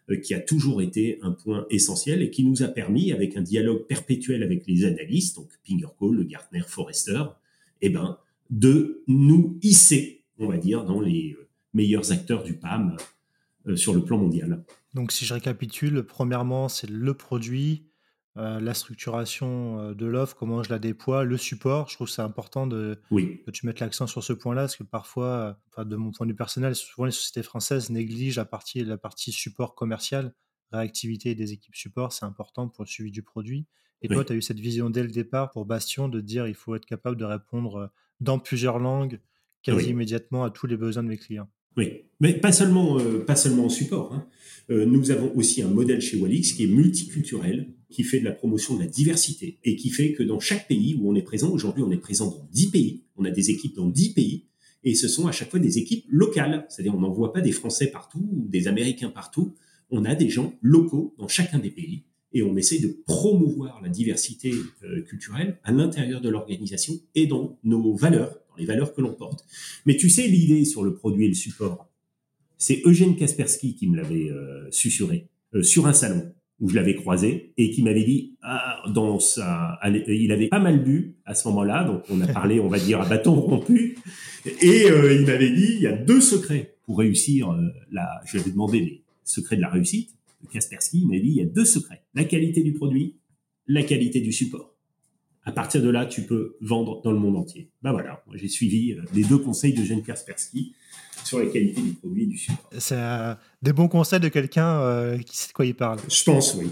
[0.09, 3.41] euh, qui a toujours été un point essentiel et qui nous a permis, avec un
[3.41, 7.23] dialogue perpétuel avec les analystes, donc Pingercall, le Gartner, Forrester,
[7.81, 8.17] eh ben,
[8.49, 12.95] de nous hisser, on va dire, dans les euh, meilleurs acteurs du PAM
[13.67, 14.63] euh, sur le plan mondial.
[14.93, 17.83] Donc si je récapitule, premièrement, c'est le produit,
[18.37, 21.89] euh, la structuration euh, de l'offre, comment je la déploie, le support.
[21.89, 24.83] Je trouve que c'est important de, que tu mettes l'accent sur ce point-là, parce que
[24.83, 28.97] parfois, de mon point de vue personnel, souvent les sociétés françaises négligent la partie, la
[28.97, 30.33] partie support commercial,
[30.71, 33.67] réactivité des équipes support, c'est important pour le suivi du produit.
[34.01, 36.55] Et toi, tu as eu cette vision dès le départ pour Bastion de dire il
[36.55, 39.21] faut être capable de répondre dans plusieurs langues,
[39.61, 41.49] quasi immédiatement à tous les besoins de mes clients.
[41.75, 44.13] Oui, mais pas seulement, euh, pas seulement en support.
[44.13, 44.27] Hein.
[44.69, 48.31] Euh, nous avons aussi un modèle chez Walix qui est multiculturel, qui fait de la
[48.31, 51.49] promotion de la diversité et qui fait que dans chaque pays où on est présent,
[51.51, 54.45] aujourd'hui on est présent dans 10 pays, on a des équipes dans 10 pays,
[54.83, 57.87] et ce sont à chaque fois des équipes locales, c'est-à-dire on n'envoie pas des Français
[57.87, 59.53] partout ou des Américains partout,
[59.91, 62.03] on a des gens locaux dans chacun des pays,
[62.33, 64.51] et on essaie de promouvoir la diversité
[64.83, 69.45] euh, culturelle à l'intérieur de l'organisation et dans nos valeurs les valeurs que l'on porte.
[69.85, 71.89] Mais tu sais, l'idée sur le produit et le support,
[72.57, 76.95] c'est Eugène Kaspersky qui me l'avait euh, susurré euh, sur un salon où je l'avais
[76.95, 81.47] croisé et qui m'avait dit ah, dans sa il avait pas mal bu à ce
[81.49, 83.97] moment-là donc on a parlé on va dire à bâton rompu.
[84.61, 88.33] Et euh, il m'avait dit il y a deux secrets pour réussir euh, la je
[88.33, 90.09] lui avais demandé les secrets de la réussite.
[90.51, 92.03] Kaspersky m'a dit il y a deux secrets.
[92.13, 93.15] La qualité du produit
[93.67, 94.72] la qualité du support
[95.45, 97.69] à partir de là, tu peux vendre dans le monde entier.
[97.81, 100.73] Ben voilà, j'ai suivi euh, les deux conseils de Jeanne Kaspersky
[101.23, 102.69] sur la qualité du produit et du support.
[102.77, 105.99] C'est euh, des bons conseils de quelqu'un euh, qui sait de quoi il parle.
[106.09, 106.71] Je pense, oui.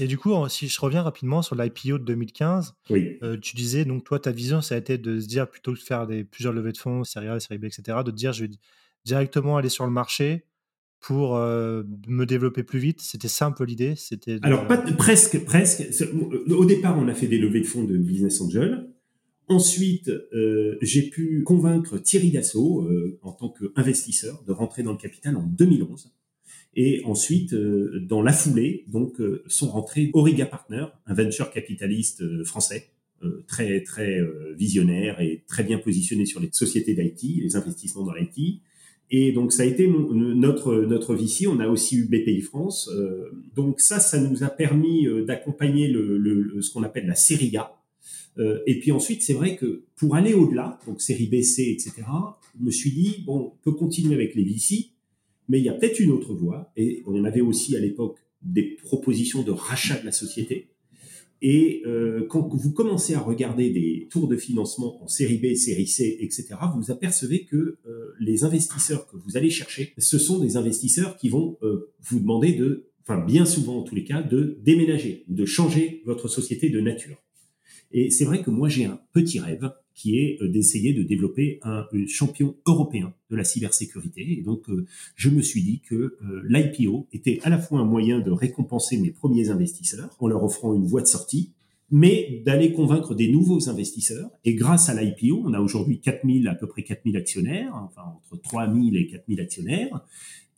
[0.00, 3.18] et du coup, si je reviens rapidement sur l'IPO de 2015, oui.
[3.42, 5.84] tu disais, donc toi, ta vision, ça a été de se dire, plutôt que de
[5.84, 8.44] faire des, plusieurs levées de fonds, série A, série B, etc., de te dire, je
[8.44, 8.50] vais
[9.04, 10.44] directement aller sur le marché,
[11.00, 15.84] pour euh, me développer plus vite C'était ça un peu l'idée C'était Alors, presque, presque.
[16.48, 18.88] Au départ, on a fait des levées de fonds de Business Angel.
[19.48, 24.98] Ensuite, euh, j'ai pu convaincre Thierry Dassault, euh, en tant qu'investisseur, de rentrer dans le
[24.98, 26.12] capital en 2011.
[26.74, 32.44] Et ensuite, euh, dans la foulée, donc, euh, sont rentrés Origa Partner, un venture capitaliste
[32.44, 32.90] français,
[33.48, 34.20] très très
[34.56, 38.60] visionnaire et très bien positionné sur les sociétés d'IT, les investissements dans l'IT,
[39.10, 41.46] Et donc ça a été notre notre VC.
[41.46, 42.90] On a aussi eu BPI France.
[42.92, 47.14] Euh, donc ça, ça nous a permis euh, d'accompagner le, le, ce qu'on appelle la
[47.14, 47.74] série A.
[48.38, 52.06] Euh, et puis ensuite, c'est vrai que pour aller au-delà, donc série B, C, etc.
[52.58, 54.90] Je me suis dit bon, on peut continuer avec les VC,
[55.48, 56.70] mais il y a peut-être une autre voie.
[56.76, 60.68] Et on avait aussi à l'époque des propositions de rachat de la société.
[61.40, 65.86] Et euh, quand vous commencez à regarder des tours de financement en série B, série
[65.86, 70.56] C, etc., vous apercevez que euh, les investisseurs que vous allez chercher, ce sont des
[70.56, 74.58] investisseurs qui vont euh, vous demander de, enfin bien souvent en tous les cas, de
[74.64, 77.22] déménager, de changer votre société de nature.
[77.92, 81.58] Et c'est vrai que moi j'ai un petit rêve, qui est euh, d'essayer de développer
[81.64, 84.38] un, champion européen de la cybersécurité.
[84.38, 87.84] Et donc, euh, je me suis dit que euh, l'IPO était à la fois un
[87.84, 91.50] moyen de récompenser mes premiers investisseurs en leur offrant une voie de sortie,
[91.90, 94.30] mais d'aller convaincre des nouveaux investisseurs.
[94.44, 98.40] Et grâce à l'IPO, on a aujourd'hui 4000, à peu près 4000 actionnaires, enfin entre
[98.40, 100.04] 3000 et 4000 actionnaires.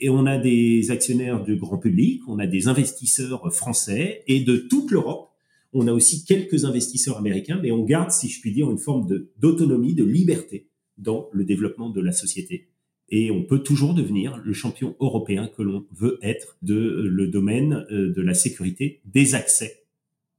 [0.01, 4.57] Et on a des actionnaires du grand public, on a des investisseurs français et de
[4.57, 5.30] toute l'Europe
[5.72, 9.06] on a aussi quelques investisseurs américains, mais on garde, si je puis dire, une forme
[9.38, 12.68] d'autonomie, de, liberté dans le développement de la société.
[13.09, 17.26] Et on peut toujours devenir le champion européen que l'on veut être de euh, le
[17.26, 19.85] domaine euh, de la sécurité des accès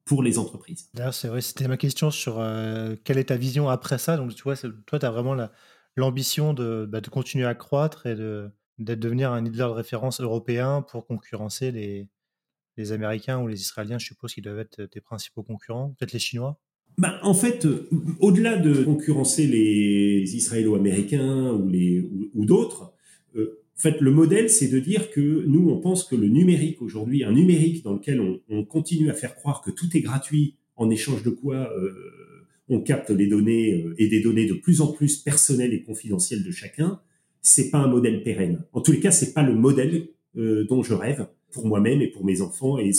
[0.06, 0.90] pour les entreprises.
[1.12, 4.18] C'est vrai, c'était ma question sur euh, quelle est ta vision après ça.
[4.18, 5.36] Donc, tu vois, toi, tu as vraiment
[5.96, 10.22] l'ambition de, bah, de, continuer à croître et de, d'être devenir un leader de référence
[10.22, 12.08] européen pour concurrencer les,
[12.78, 16.20] les Américains ou les Israéliens, je suppose qu'ils doivent être tes principaux concurrents, peut-être les
[16.20, 16.60] Chinois?
[16.98, 21.72] Bah, en fait, euh, au-delà de concurrencer les Israélo-Américains ou,
[22.34, 22.94] ou, d'autres,
[23.36, 26.82] euh, en fait, le modèle, c'est de dire que nous, on pense que le numérique
[26.82, 30.90] aujourd'hui, un numérique dans lequel on, continue à faire croire que tout est gratuit, en
[30.90, 31.92] échange de quoi euh,
[32.68, 36.52] on capte les données et des données de plus en plus personnelles et confidentielles de
[36.52, 37.02] chacun,
[37.42, 38.64] c'est pas un modèle pérenne.
[38.74, 42.26] En tous les cas, c'est pas le modèle dont je rêve pour moi-même et pour
[42.26, 42.92] mes enfants et,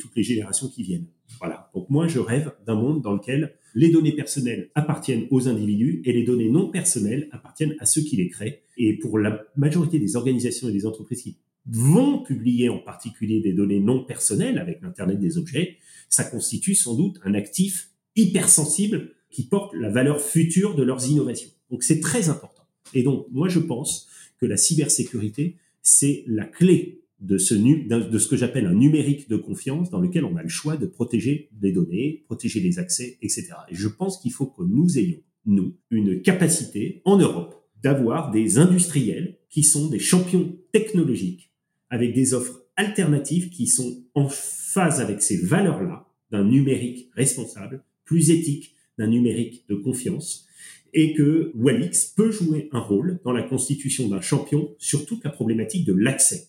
[0.00, 1.06] toutes les générations qui viennent.
[1.38, 1.70] Voilà.
[1.74, 6.12] Donc moi, je rêve d'un monde dans lequel les données personnelles appartiennent aux individus et
[6.12, 8.62] les données non personnelles appartiennent à ceux qui les créent.
[8.76, 13.52] Et pour la majorité des organisations et des entreprises qui vont publier en particulier des
[13.52, 15.76] données non personnelles avec l'Internet des objets,
[16.08, 21.50] ça constitue sans doute un actif hypersensible qui porte la valeur future de leurs innovations.
[21.70, 22.62] Donc c'est très important.
[22.94, 28.28] Et donc moi je pense que la cybersécurité, c'est la clé de ce, de ce
[28.28, 31.72] que j'appelle un numérique de confiance dans lequel on a le choix de protéger les
[31.72, 33.48] données, protéger les accès, etc.
[33.70, 38.58] Et je pense qu'il faut que nous ayons, nous, une capacité en Europe d'avoir des
[38.58, 41.52] industriels qui sont des champions technologiques
[41.88, 48.30] avec des offres alternatives qui sont en phase avec ces valeurs-là d'un numérique responsable, plus
[48.30, 50.46] éthique, d'un numérique de confiance,
[50.92, 55.30] et que Walix peut jouer un rôle dans la constitution d'un champion sur toute la
[55.30, 56.48] problématique de l'accès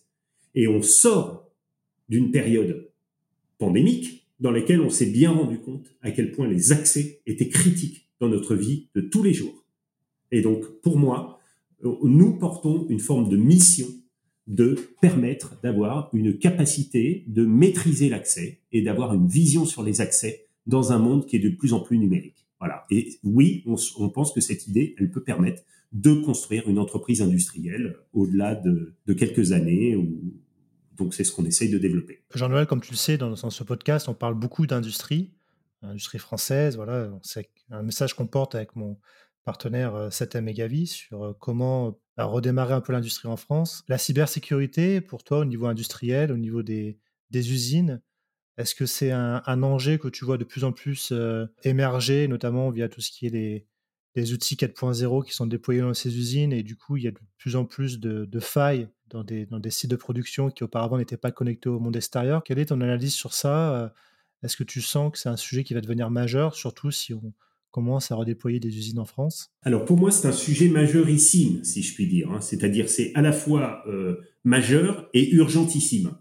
[0.58, 1.52] et on sort
[2.10, 2.90] d'une période
[3.60, 8.10] pandémique dans laquelle on s'est bien rendu compte à quel point les accès étaient critiques
[8.20, 9.64] dans notre vie de tous les jours.
[10.32, 11.40] Et donc, pour moi,
[11.84, 13.86] nous portons une forme de mission
[14.48, 20.48] de permettre d'avoir une capacité de maîtriser l'accès et d'avoir une vision sur les accès
[20.66, 22.48] dans un monde qui est de plus en plus numérique.
[22.60, 22.86] Voilà.
[22.90, 27.98] Et oui, on, pense que cette idée, elle peut permettre de construire une entreprise industrielle
[28.14, 30.34] au-delà de, de quelques années ou,
[30.98, 32.24] donc c'est ce qu'on essaye de développer.
[32.34, 35.32] Jean-Noël, comme tu le sais, dans, ce podcast, on parle beaucoup d'industrie,
[35.82, 36.76] industrie française.
[36.76, 38.98] Voilà, c'est un message qu'on porte avec mon
[39.48, 43.84] partenaire 7M euh, Megavis sur euh, comment bah, redémarrer un peu l'industrie en France.
[43.88, 47.00] La cybersécurité, pour toi, au niveau industriel, au niveau des,
[47.32, 48.02] usines,
[48.58, 52.72] est-ce que c'est un, un, que tu vois de plus en plus euh, émerger, notamment
[52.72, 53.66] via tout ce qui est
[54.16, 57.12] les, outils 4.0 qui sont déployés dans ces usines et du coup, il y a
[57.12, 61.32] de plus en plus de, failles dans des, sites de production qui auparavant n'étaient pas
[61.32, 62.44] connectés au monde extérieur.
[62.44, 63.90] Quelle est ton analyse sur ça euh,
[64.44, 67.34] Est-ce que tu sens que c'est un sujet qui va devenir majeur, surtout si on
[67.72, 69.52] commence à redéployer des usines en France?
[69.64, 72.32] Alors pour moi, c'est un sujet majeurissime, si je puis dire.
[72.32, 72.42] Hein.
[72.42, 76.12] C'est-à-dire c'est à la fois euh, majeur et urgentissime.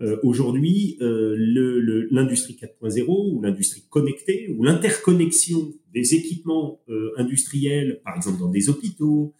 [0.00, 6.80] Euh, aujourd'hui, l'industrie 4.0 ou l'industrie connectée ou l'interconnexion des équipements
[7.18, 9.34] industriels, par exemple dans des hôpitaux,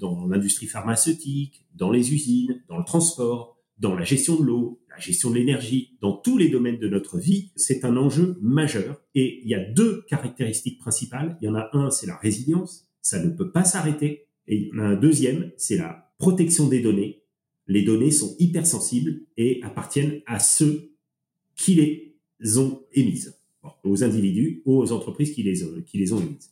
[0.00, 4.98] dans l'industrie pharmaceutique, dans les usines, dans le transport, dans la gestion de l'eau, la
[4.98, 9.02] gestion de l'énergie, dans tous les domaines de notre vie, c'est un enjeu majeur.
[9.14, 11.36] Et il y a deux caractéristiques principales.
[11.42, 14.28] Il y en a un, c'est la résilience, ça ne peut pas s'arrêter.
[14.48, 17.22] Et il y en a un deuxième, c'est la protection des données
[17.68, 20.92] les données sont hypersensibles et appartiennent à ceux
[21.56, 23.38] qui les ont émises,
[23.82, 25.64] aux individus, aux entreprises qui les
[26.12, 26.50] ont émises.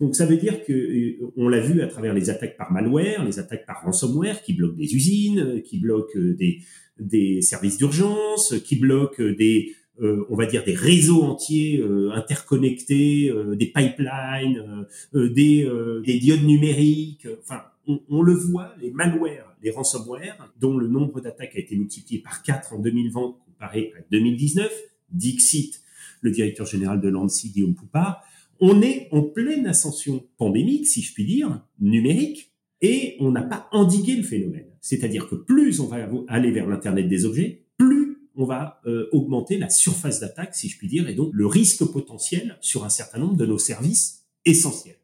[0.00, 3.24] Donc ça veut dire que euh, on l'a vu à travers les attaques par malware,
[3.24, 6.60] les attaques par ransomware qui bloquent des usines, euh, qui bloquent euh, des,
[6.98, 11.80] des services d'urgence, qui bloquent des on va dire des réseaux entiers
[12.12, 15.68] interconnectés, des pipelines, des,
[16.04, 17.28] des, diodes numériques.
[17.40, 21.76] Enfin, on, on, le voit, les malwares, les ransomware, dont le nombre d'attaques a été
[21.76, 24.68] multiplié par 4 en 2020 comparé à 2019.
[25.12, 25.80] Dixit,
[26.22, 28.24] le directeur général de l'ANSI, Guillaume Poupard,
[28.60, 33.68] on est en pleine ascension pandémique, si je puis dire, numérique, et on n'a pas
[33.72, 34.66] endigué le phénomène.
[34.80, 39.58] C'est-à-dire que plus on va aller vers l'Internet des objets, plus on va euh, augmenter
[39.58, 43.18] la surface d'attaque, si je puis dire, et donc le risque potentiel sur un certain
[43.18, 44.98] nombre de nos services essentiels.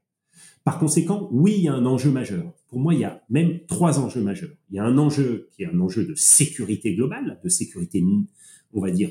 [0.64, 2.52] Par conséquent, oui, il y a un enjeu majeur.
[2.68, 4.54] Pour moi, il y a même trois enjeux majeurs.
[4.70, 8.04] Il y a un enjeu qui est un enjeu de sécurité globale, de sécurité,
[8.74, 9.10] on va dire,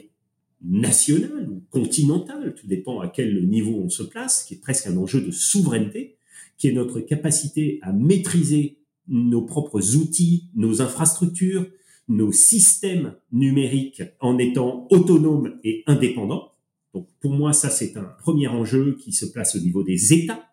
[0.61, 4.97] national ou continental, tout dépend à quel niveau on se place, qui est presque un
[4.97, 6.17] enjeu de souveraineté,
[6.57, 11.65] qui est notre capacité à maîtriser nos propres outils, nos infrastructures,
[12.07, 16.51] nos systèmes numériques en étant autonomes et indépendants.
[16.93, 20.43] Donc pour moi, ça c'est un premier enjeu qui se place au niveau des États,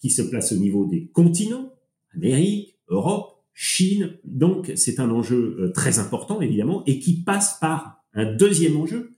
[0.00, 1.72] qui se place au niveau des continents,
[2.14, 4.18] Amérique, Europe, Chine.
[4.24, 9.14] Donc c'est un enjeu euh, très important évidemment et qui passe par un deuxième enjeu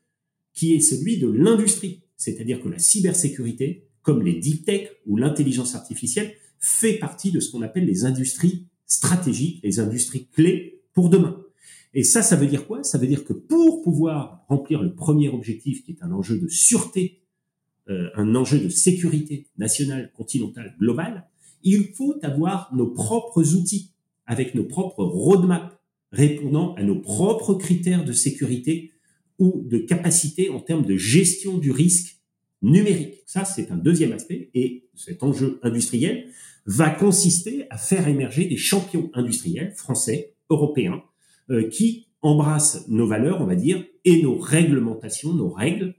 [0.55, 2.03] qui est celui de l'industrie.
[2.17, 7.51] C'est-à-dire que la cybersécurité, comme les deep tech ou l'intelligence artificielle, fait partie de ce
[7.51, 11.45] qu'on appelle les industries stratégiques, les industries clés pour demain.
[11.93, 12.83] Et ça, ça veut dire quoi?
[12.83, 16.49] Ça veut dire que pour pouvoir remplir le premier objectif, qui est un enjeu de
[16.49, 17.23] sûreté,
[17.89, 21.29] euh, un enjeu de sécurité nationale, continentale, globale,
[21.63, 23.93] il faut avoir nos propres outils,
[24.27, 25.77] avec nos propres roadmaps,
[26.11, 28.93] répondant à nos propres critères de sécurité
[29.39, 32.19] ou de capacité en termes de gestion du risque
[32.63, 33.23] numérique.
[33.27, 34.51] Ça, c'est un deuxième aspect.
[34.55, 36.27] Et cet enjeu industriel
[36.67, 41.03] va consister à faire émerger des champions industriels français, européens,
[41.51, 45.95] euh, qui embrassent nos valeurs, on va dire, et nos réglementations, nos règles,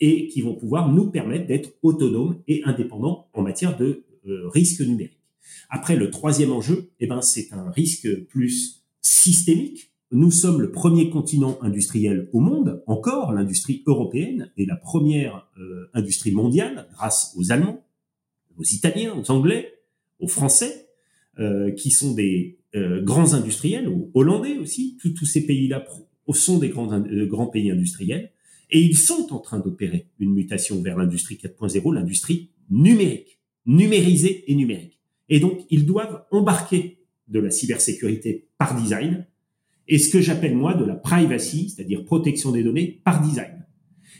[0.00, 4.80] et qui vont pouvoir nous permettre d'être autonomes et indépendants en matière de euh, risque
[4.80, 5.18] numérique.
[5.70, 11.10] Après, le troisième enjeu, eh ben, c'est un risque plus systémique nous sommes le premier
[11.10, 17.52] continent industriel au monde, encore l'industrie européenne est la première euh, industrie mondiale grâce aux
[17.52, 17.84] Allemands,
[18.56, 19.74] aux Italiens, aux Anglais,
[20.18, 20.88] aux Français,
[21.38, 25.84] euh, qui sont des euh, grands industriels, aux Hollandais aussi, tous ces pays-là
[26.32, 28.32] sont des grands, grands pays industriels,
[28.70, 34.54] et ils sont en train d'opérer une mutation vers l'industrie 4.0, l'industrie numérique, numérisée et
[34.54, 34.98] numérique.
[35.28, 39.26] Et donc, ils doivent embarquer de la cybersécurité par design,
[39.88, 43.66] et ce que j'appelle moi de la privacy, c'est-à-dire protection des données par design.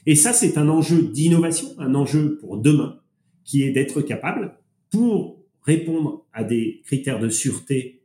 [0.07, 3.01] Et ça, c'est un enjeu d'innovation, un enjeu pour demain,
[3.45, 4.57] qui est d'être capable,
[4.91, 8.03] pour répondre à des critères de sûreté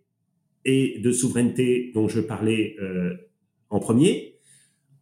[0.66, 3.16] et de souveraineté dont je parlais euh,
[3.70, 4.36] en premier,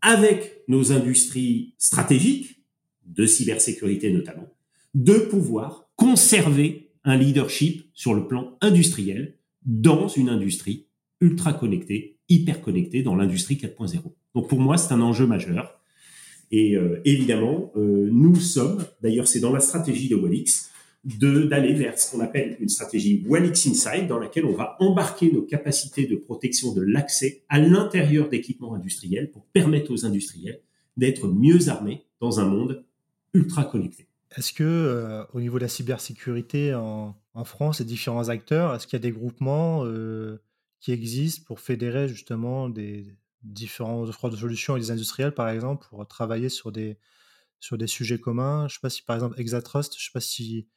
[0.01, 2.63] avec nos industries stratégiques,
[3.05, 4.47] de cybersécurité notamment,
[4.93, 10.87] de pouvoir conserver un leadership sur le plan industriel dans une industrie
[11.19, 13.99] ultra connectée hyper connectés dans l'industrie 4.0.
[14.35, 15.79] Donc pour moi, c'est un enjeu majeur.
[16.51, 20.69] Et euh, évidemment, euh, nous sommes, d'ailleurs c'est dans la stratégie de Wallix,
[21.03, 25.41] d'aller vers ce qu'on appelle une stratégie Wallix Inside, dans laquelle on va embarquer nos
[25.41, 30.61] capacités de protection de l'accès à l'intérieur d'équipements industriels pour permettre aux industriels
[30.97, 32.83] d'être mieux armés dans un monde
[33.33, 34.07] ultra connecté.
[34.37, 38.85] Est-ce que euh, au niveau de la cybersécurité en, en France, les différents acteurs, est-ce
[38.85, 39.83] qu'il y a des groupements
[40.81, 43.05] qui existent pour fédérer justement des
[43.43, 46.97] différents offres de solutions et des industriels, par exemple, pour travailler sur des,
[47.59, 48.67] sur des sujets communs.
[48.67, 50.67] Je ne sais pas si, par exemple, Exatrust, je ne sais pas si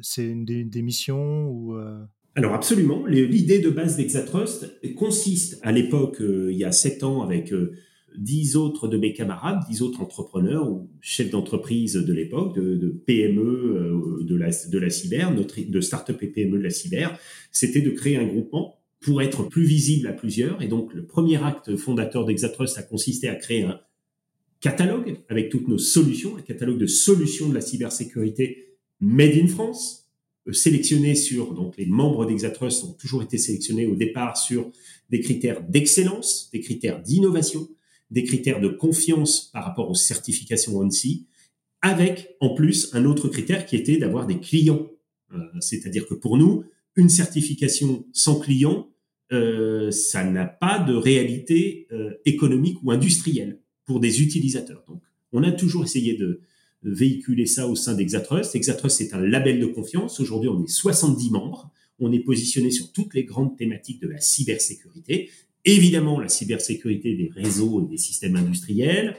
[0.00, 1.76] c'est une des, missions ou...
[1.76, 7.04] Euh Alors absolument, l'idée de base d'Exatrust consiste à l'époque, euh, il y a sept
[7.04, 7.76] ans, avec euh,
[8.18, 14.20] dix autres de mes camarades, dix autres entrepreneurs ou chefs d'entreprise de l'époque, de, PME
[14.22, 17.16] de, la, de la cyber, de start-up et PME de la cyber,
[17.52, 20.62] c'était de créer un groupement pour être plus visible à plusieurs.
[20.62, 23.78] Et donc, le premier acte fondateur d'Exatrust a consisté à créer un
[24.60, 30.08] catalogue avec toutes nos solutions, un catalogue de solutions de la cybersécurité made in France,
[30.48, 34.72] euh, sélectionné sur, donc les membres d'Exatrust ont toujours été sélectionnés au départ sur
[35.10, 37.68] des critères d'excellence, des critères d'innovation,
[38.10, 41.26] des critères de confiance par rapport aux certifications ONSI,
[41.82, 44.88] avec en plus un autre critère qui était d'avoir des clients.
[45.34, 46.64] Euh, c'est-à-dire que pour nous,
[46.96, 48.88] une certification sans client,
[49.32, 54.84] euh, ça n'a pas de réalité euh, économique ou industrielle pour des utilisateurs.
[54.88, 55.02] Donc,
[55.32, 56.40] on a toujours essayé de
[56.82, 58.54] véhiculer ça au sein d'Exatrust.
[58.54, 60.20] Exatrust, c'est un label de confiance.
[60.20, 61.70] Aujourd'hui, on est 70 membres.
[61.98, 65.30] On est positionné sur toutes les grandes thématiques de la cybersécurité.
[65.64, 69.16] Évidemment, la cybersécurité des réseaux et des systèmes industriels,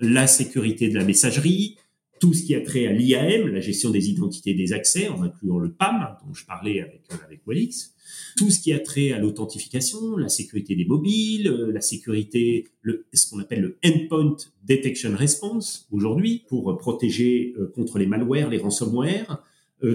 [0.00, 1.76] la sécurité de la messagerie,
[2.20, 5.58] tout ce qui a trait à l'IAM, la gestion des identités des accès, en incluant
[5.58, 7.94] le PAM, dont je parlais avec, euh, avec Walix,
[8.36, 13.06] tout ce qui a trait à l'authentification, la sécurité des mobiles, euh, la sécurité, le,
[13.12, 18.58] ce qu'on appelle le Endpoint Detection Response aujourd'hui, pour protéger euh, contre les malwares, les
[18.58, 19.42] ransomware,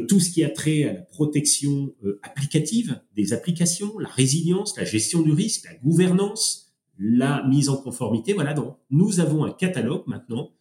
[0.08, 5.24] tout ce qui a trait à la protection applicative des applications, la résilience, la gestion
[5.24, 8.34] du risque, la gouvernance, la mise en conformité.
[8.34, 10.52] Voilà, donc nous avons un catalogue maintenant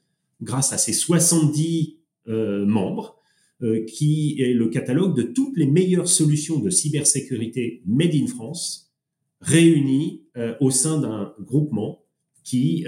[0.41, 3.17] grâce à ces 70 euh, membres,
[3.63, 8.93] euh, qui est le catalogue de toutes les meilleures solutions de cybersécurité made in France,
[9.41, 12.05] réunies euh, au sein d'un groupement
[12.45, 12.87] qui,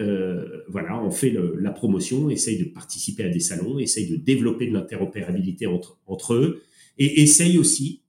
[0.71, 4.73] voilà, en fait la promotion, essaye de participer à des salons, essaye de développer de
[4.73, 6.63] l'interopérabilité entre, entre eux,
[6.97, 8.01] et essaye aussi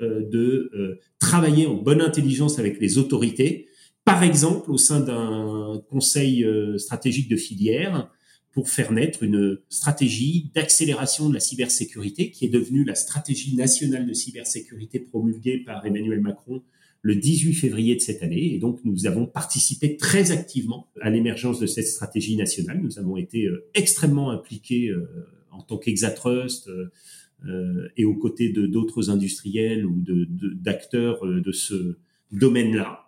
[0.00, 3.66] de travailler en bonne intelligence avec les autorités,
[4.04, 6.46] par exemple au sein d'un conseil
[6.76, 8.08] stratégique de filière,
[8.56, 14.06] pour faire naître une stratégie d'accélération de la cybersécurité qui est devenue la stratégie nationale
[14.06, 16.62] de cybersécurité promulguée par Emmanuel Macron
[17.02, 18.54] le 18 février de cette année.
[18.54, 22.80] Et donc, nous avons participé très activement à l'émergence de cette stratégie nationale.
[22.82, 25.06] Nous avons été euh, extrêmement impliqués euh,
[25.50, 26.70] en tant qu'Exatrust
[27.44, 30.02] euh, et aux côtés de d'autres industriels ou
[30.54, 31.98] d'acteurs de, de ce
[32.32, 33.05] domaine-là.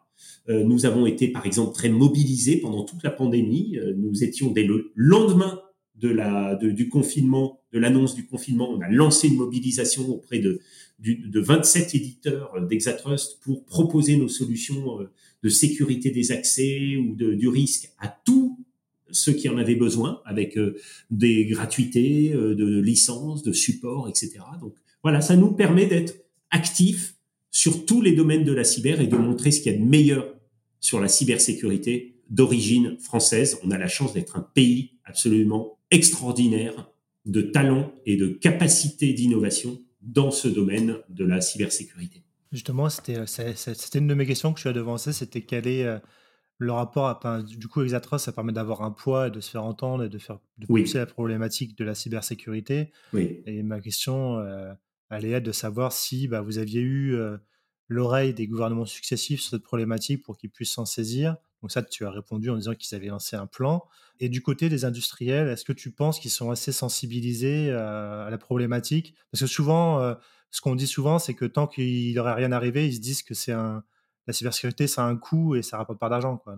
[0.49, 3.77] Euh, nous avons été, par exemple, très mobilisés pendant toute la pandémie.
[3.79, 5.61] Euh, nous étions dès le lendemain
[5.97, 10.61] de la, du confinement, de l'annonce du confinement, on a lancé une mobilisation auprès de,
[11.01, 15.11] de 27 éditeurs d'Exatrust pour proposer nos solutions euh,
[15.43, 18.59] de sécurité des accès ou du risque à tous
[19.11, 20.59] ceux qui en avaient besoin, avec
[21.11, 24.41] des gratuités, de licences, de support, etc.
[24.61, 26.15] Donc voilà, ça nous permet d'être
[26.51, 27.15] actifs
[27.59, 29.85] sur tous les domaines de la cyber et de montrer ce qu'il y a de
[29.85, 30.33] meilleur
[30.79, 33.59] sur la cybersécurité d'origine française.
[33.65, 36.89] On a la chance d'être un pays absolument extraordinaire
[37.27, 42.23] de talent et de capacité d'innovation dans ce domaine de la cybersécurité.
[42.53, 45.99] Justement, c'était une de mes questions que tu as devancé, c'était quel est euh,
[46.59, 49.65] le rapport à, du coup Exatros, ça permet d'avoir un poids et de se faire
[49.65, 52.93] entendre et de faire de pousser la problématique de la cybersécurité.
[53.13, 53.43] Oui.
[53.47, 54.73] Et ma question, euh,
[55.11, 57.37] être de savoir si bah, vous aviez eu euh,
[57.89, 61.37] l'oreille des gouvernements successifs sur cette problématique pour qu'ils puissent s'en saisir.
[61.63, 63.85] Donc ça, tu as répondu en disant qu'ils avaient lancé un plan.
[64.21, 68.31] Et du côté des industriels, est-ce que tu penses qu'ils sont assez sensibilisés euh, à
[68.31, 69.15] la problématique?
[69.33, 70.15] Parce que souvent, euh,
[70.51, 73.35] ce qu'on dit souvent, c'est que tant qu'il n'aurait rien arrivé, ils se disent que
[73.35, 73.83] c'est un,
[74.27, 76.43] la cybersécurité, ça a un coût et ça rapporte pas d'argent.
[76.47, 76.55] Euh.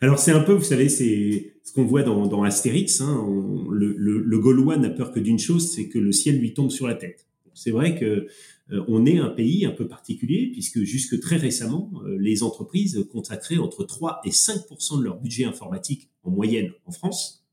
[0.00, 3.00] Alors c'est un peu, vous savez, c'est ce qu'on voit dans, dans Astérix.
[3.00, 3.26] Hein,
[3.70, 6.70] le, le, le Gaulois n'a peur que d'une chose, c'est que le ciel lui tombe
[6.70, 7.27] sur la tête.
[7.58, 8.28] C'est vrai que
[8.70, 13.04] euh, on est un pays un peu particulier puisque jusque très récemment, euh, les entreprises
[13.10, 17.44] consacraient entre 3 et 5% de leur budget informatique en moyenne en France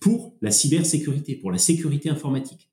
[0.00, 2.70] pour la cybersécurité, pour la sécurité informatique.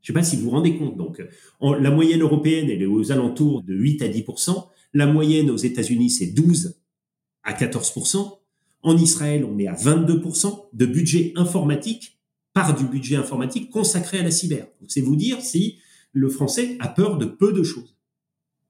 [0.00, 0.98] Je ne sais pas si vous vous rendez compte.
[0.98, 1.22] Donc,
[1.62, 6.10] la moyenne européenne, elle est aux alentours de 8 à 10% La moyenne aux États-Unis,
[6.10, 6.76] c'est 12
[7.42, 8.38] à 14%
[8.82, 12.13] En Israël, on est à 22% de budget informatique
[12.54, 14.66] par du budget informatique consacré à la cyber.
[14.88, 15.78] C'est vous dire si
[16.12, 17.94] le français a peur de peu de choses.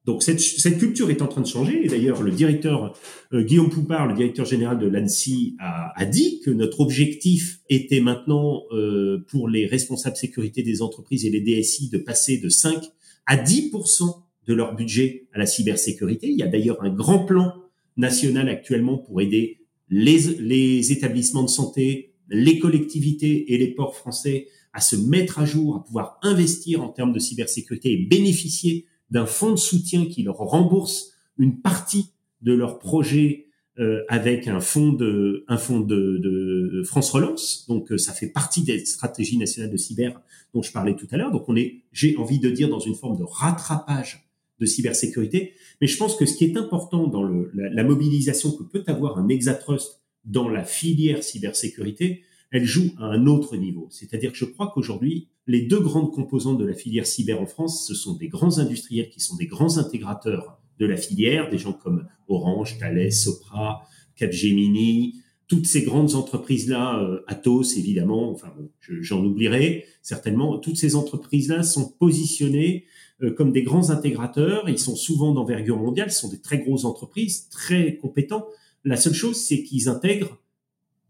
[0.04, 1.84] Donc cette, cette culture est en train de changer.
[1.84, 2.94] Et d'ailleurs, le directeur
[3.32, 8.00] euh, Guillaume Poupard, le directeur général de l'ANSI, a, a, dit que notre objectif était
[8.00, 12.84] maintenant euh, pour les responsables sécurité des entreprises et les DSI de passer de 5
[13.26, 16.28] à 10% de leur budget à la cybersécurité.
[16.28, 17.54] Il y a d'ailleurs un grand plan
[17.96, 24.48] national actuellement pour aider les, les établissements de santé, les collectivités et les ports français
[24.72, 29.26] à se mettre à jour, à pouvoir investir en termes de cybersécurité et bénéficier d'un
[29.26, 32.06] fonds de soutien qui leur rembourse une partie
[32.42, 33.46] de leur projet
[33.78, 37.66] euh, avec un fonds de un fonds de, de France Relance.
[37.68, 40.20] Donc euh, ça fait partie des stratégies nationales de cyber
[40.52, 41.32] dont je parlais tout à l'heure.
[41.32, 44.28] Donc on est, j'ai envie de dire, dans une forme de rattrapage
[44.60, 45.54] de cybersécurité.
[45.80, 48.84] Mais je pense que ce qui est important dans le, la, la mobilisation que peut
[48.86, 53.88] avoir un Exatrust dans la filière cybersécurité, elle joue à un autre niveau.
[53.90, 57.86] C'est-à-dire que je crois qu'aujourd'hui, les deux grandes composantes de la filière cyber en France,
[57.86, 61.72] ce sont des grands industriels qui sont des grands intégrateurs de la filière, des gens
[61.72, 65.16] comme Orange, Thales, Sopra, Capgemini,
[65.46, 71.90] toutes ces grandes entreprises-là, euh, Atos évidemment, enfin j'en oublierai certainement, toutes ces entreprises-là sont
[71.98, 72.86] positionnées
[73.22, 76.84] euh, comme des grands intégrateurs, ils sont souvent d'envergure mondiale, ce sont des très grosses
[76.84, 78.46] entreprises, très compétents.
[78.84, 80.38] La seule chose, c'est qu'ils intègrent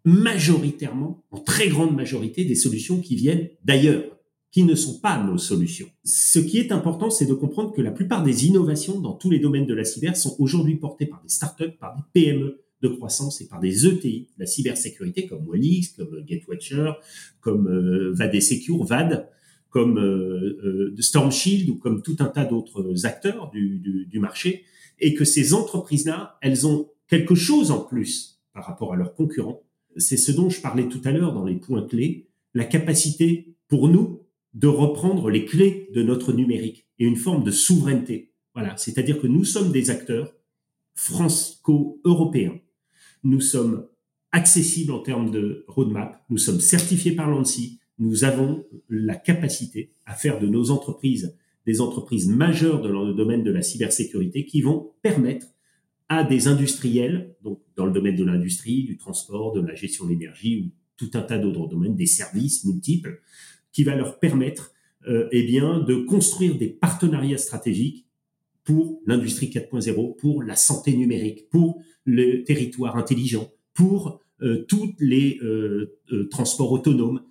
[0.04, 4.04] majoritairement, en très grande majorité, des solutions qui viennent d'ailleurs,
[4.52, 5.88] qui ne sont pas nos solutions.
[6.04, 9.40] Ce qui est important, c'est de comprendre que la plupart des innovations dans tous les
[9.40, 13.40] domaines de la cyber sont aujourd'hui portées par des startups, par des PME de croissance
[13.40, 16.92] et par des ETI, la cybersécurité comme Wellix, comme Gatewatcher,
[17.40, 19.28] comme euh, VAD Secure, VAD,
[19.70, 24.64] comme euh, euh, ou comme tout un tas d'autres acteurs du marché,
[25.00, 29.62] et que ces entreprises-là, elles ont quelque chose en plus par rapport à leurs concurrents.
[29.96, 33.88] C'est ce dont je parlais tout à l'heure dans les points clés, la capacité pour
[33.88, 38.32] nous de reprendre les clés de notre numérique et une forme de souveraineté.
[38.52, 40.34] Voilà, c'est-à-dire que nous sommes des acteurs
[40.96, 42.58] franco-européens.
[43.22, 43.86] Nous sommes
[44.32, 50.14] accessibles en termes de roadmap, nous sommes certifiés par l'ANSI, nous avons la capacité à
[50.14, 54.90] faire de nos entreprises des entreprises majeures dans le domaine de la cybersécurité qui vont
[55.00, 55.53] permettre
[56.08, 60.10] à des industriels, donc dans le domaine de l'industrie, du transport, de la gestion de
[60.10, 63.20] l'énergie ou tout un tas d'autres domaines, des services multiples,
[63.72, 64.72] qui va leur permettre
[65.08, 68.06] euh, eh bien, de construire des partenariats stratégiques
[68.62, 75.38] pour l'industrie 4.0, pour la santé numérique, pour le territoire intelligent, pour euh, tous les
[75.42, 75.98] euh,
[76.30, 77.22] transports autonomes,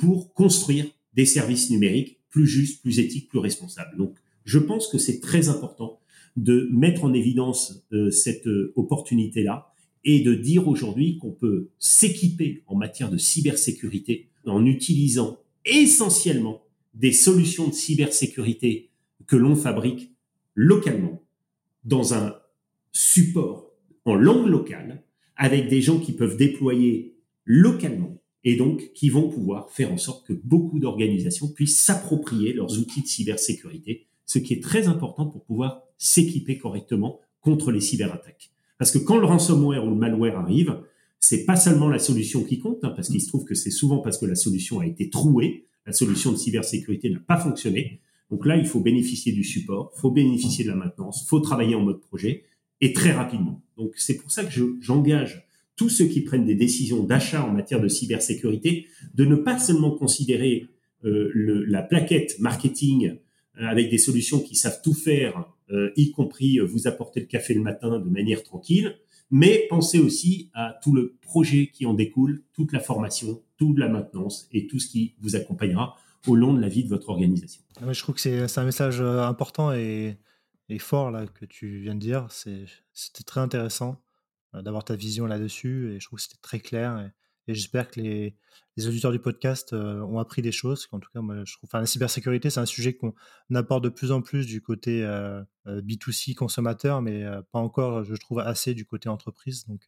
[0.00, 3.96] pour construire des services numériques plus justes, plus éthiques, plus responsables.
[3.96, 6.00] Donc, je pense que c'est très important
[6.36, 9.72] de mettre en évidence euh, cette euh, opportunité-là
[10.04, 16.62] et de dire aujourd'hui qu'on peut s'équiper en matière de cybersécurité en utilisant essentiellement
[16.94, 18.90] des solutions de cybersécurité
[19.26, 20.12] que l'on fabrique
[20.54, 21.22] localement
[21.84, 22.34] dans un
[22.92, 23.70] support
[24.04, 25.02] en langue locale
[25.36, 30.26] avec des gens qui peuvent déployer localement et donc qui vont pouvoir faire en sorte
[30.26, 35.44] que beaucoup d'organisations puissent s'approprier leurs outils de cybersécurité, ce qui est très important pour
[35.44, 38.50] pouvoir s'équiper correctement contre les cyberattaques.
[38.78, 40.80] Parce que quand le ransomware ou le malware arrive,
[41.20, 43.98] c'est pas seulement la solution qui compte, hein, parce qu'il se trouve que c'est souvent
[43.98, 48.00] parce que la solution a été trouée, la solution de cybersécurité n'a pas fonctionné.
[48.30, 51.82] Donc là, il faut bénéficier du support, faut bénéficier de la maintenance, faut travailler en
[51.82, 52.44] mode projet
[52.80, 53.62] et très rapidement.
[53.76, 54.50] Donc c'est pour ça que
[54.80, 55.46] j'engage
[55.76, 59.92] tous ceux qui prennent des décisions d'achat en matière de cybersécurité de ne pas seulement
[59.92, 60.68] considérer
[61.04, 63.16] euh, le, la plaquette marketing
[63.56, 67.54] avec des solutions qui savent tout faire, euh, y compris euh, vous apporter le café
[67.54, 68.96] le matin de manière tranquille,
[69.30, 73.88] mais pensez aussi à tout le projet qui en découle, toute la formation, toute la
[73.88, 75.96] maintenance et tout ce qui vous accompagnera
[76.26, 77.62] au long de la vie de votre organisation.
[77.90, 80.18] je trouve que c'est un message important et,
[80.68, 82.28] et, fort là que tu viens de dire.
[82.30, 84.00] C'était très intéressant
[84.52, 87.10] d'avoir ta vision là-dessus et je trouve que c'était très clair.
[87.48, 88.34] Et, j'espère que les,
[88.86, 90.88] auditeurs du podcast euh, ont appris des choses.
[90.92, 91.20] En tout cas,
[91.72, 93.14] la cybersécurité, c'est un sujet qu'on
[93.54, 98.14] apporte de plus en plus du côté euh, euh B2C consommateur, mais pas encore, je
[98.14, 99.66] trouve, assez du côté entreprise.
[99.66, 99.82] Donc,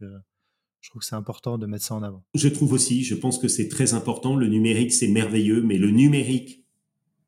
[0.80, 2.22] je trouve que c'est important de mettre ça en avant.
[2.34, 4.36] Je trouve aussi, je pense que c'est très important.
[4.36, 6.64] Le numérique, c'est merveilleux, mais le numérique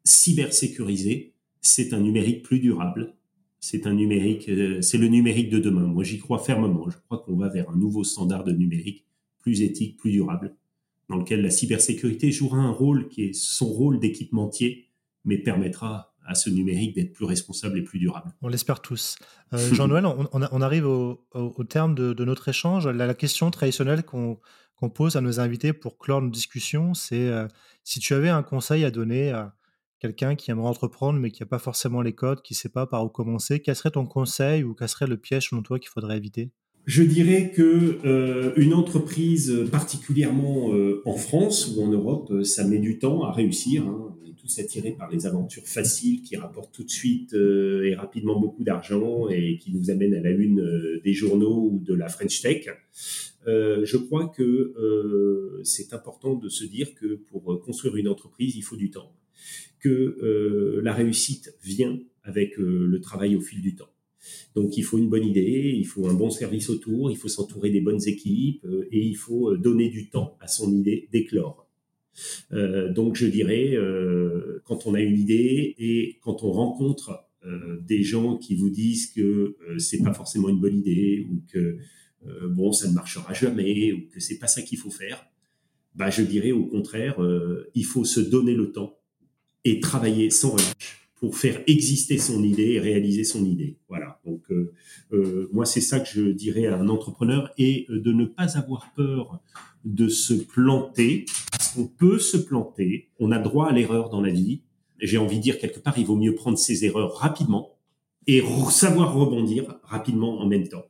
[0.04, 3.14] cybersécurisé, c'est un numérique plus durable.
[3.58, 4.50] C'est un numérique,
[4.82, 5.86] c'est le numérique de demain.
[5.86, 6.88] Moi, j'y crois fermement.
[6.90, 9.06] Je crois qu'on va vers un nouveau standard de numérique
[9.46, 10.56] plus éthique, plus durable
[11.08, 14.88] dans lequel la cybersécurité jouera un rôle qui est son rôle d'équipementier,
[15.24, 18.32] mais permettra à ce numérique d'être plus responsable et plus durable.
[18.42, 19.14] On l'espère tous.
[19.52, 22.88] Euh, Jean-Noël, on, on, arrive au, au, terme de, de, notre échange.
[22.88, 24.40] La, la question traditionnelle qu'on
[24.80, 27.46] qu pose à nos invités pour clore nos discussions, c'est euh,
[27.84, 29.54] si tu avais un conseil à donner à
[30.00, 32.88] quelqu'un qui aimerait entreprendre mais qui n'a pas forcément les codes, qui ne sait pas
[32.88, 35.88] par où commencer, quel serait ton conseil ou quel serait le piège selon toi qu'il
[35.88, 36.50] faudrait éviter?
[36.86, 42.64] Je dirais que euh, une entreprise, particulièrement euh, en France ou en Europe, euh, ça
[42.64, 43.84] met du temps à réussir.
[43.84, 44.14] Hein.
[44.22, 48.38] On est tous attirés par les aventures faciles qui rapportent tout de suite et rapidement
[48.38, 52.40] beaucoup d'argent et qui nous amènent à la une des journaux ou de la French
[52.40, 52.68] Tech.
[53.46, 58.76] je crois que c'est important de se dire que pour construire une entreprise, il faut
[58.76, 59.12] du temps,
[59.80, 63.90] que la réussite vient avec le travail au fil du temps
[64.54, 67.70] donc il faut une bonne idée, il faut un bon service autour, il faut s'entourer
[67.70, 71.68] des bonnes équipes euh, et il faut euh, donner du temps à son idée d'éclore.
[72.52, 73.76] Euh, donc je dirais,
[74.64, 77.22] quand on a une idée et quand on rencontre
[77.86, 81.78] des gens qui vous disent que c'est pas forcément une bonne idée ou que
[82.48, 85.24] bon ça ne marchera jamais ou que c'est pas ça qu'il faut faire,
[85.94, 87.16] bah je dirais au contraire,
[87.74, 88.98] il faut se donner le temps
[89.64, 93.78] et travailler sans relâche pour faire exister son idée et réaliser son idée.
[93.88, 94.20] Voilà.
[94.26, 94.72] Donc euh,
[95.12, 98.58] euh, moi c'est ça que je dirais à un entrepreneur et euh, de ne pas
[98.58, 99.40] avoir peur
[99.84, 103.08] de se planter parce qu'on peut se planter.
[103.18, 104.60] On a droit à l'erreur dans la vie.
[105.00, 107.76] J'ai envie de dire quelque part il vaut mieux prendre ses erreurs rapidement
[108.26, 110.86] et savoir rebondir rapidement en même temps.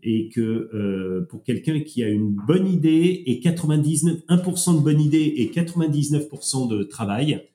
[0.00, 5.00] et que euh, pour quelqu'un qui a une bonne idée et 99 1% de bonne
[5.00, 7.48] idée et 99% de travail,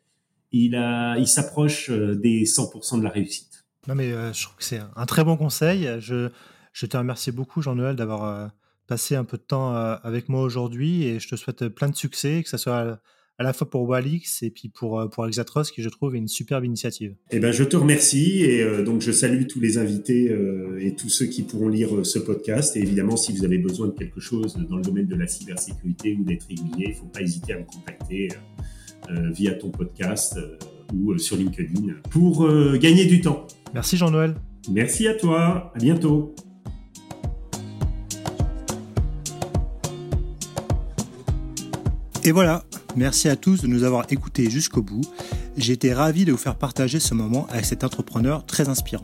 [0.54, 3.66] il a il s'approche euh, des 100% de la réussite.
[3.88, 5.90] Non mais euh, je trouve que c'est un très bon conseil.
[6.00, 6.30] Je
[6.72, 8.52] je te remercie beaucoup Jean-Noël d'avoir
[8.88, 12.42] passé un peu de temps avec moi aujourd'hui et je te souhaite plein de succès,
[12.42, 13.00] que ce soit
[13.40, 16.20] à la fois pour Walix et puis pour, euh, pour Exatros, qui je trouve est
[16.20, 17.16] une superbe initiative.
[17.32, 20.96] Eh ben, je te remercie et euh, donc je salue tous les invités euh, et
[20.96, 22.76] tous ceux qui pourront lire ce podcast.
[22.76, 26.16] Et évidemment, si vous avez besoin de quelque chose dans le domaine de la cybersécurité
[26.20, 28.30] ou d'être aiguillé, il faut pas hésiter à me contacter
[29.10, 30.40] via ton podcast
[30.94, 32.48] ou sur LinkedIn pour
[32.78, 33.48] gagner du temps.
[33.74, 34.36] Merci Jean-Noël.
[34.70, 35.72] Merci à toi.
[35.76, 36.36] À bientôt.
[42.26, 42.64] Et voilà,
[42.96, 45.02] merci à tous de nous avoir écoutés jusqu'au bout.
[45.58, 49.04] J'ai été ravi de vous faire partager ce moment avec cet entrepreneur très inspirant.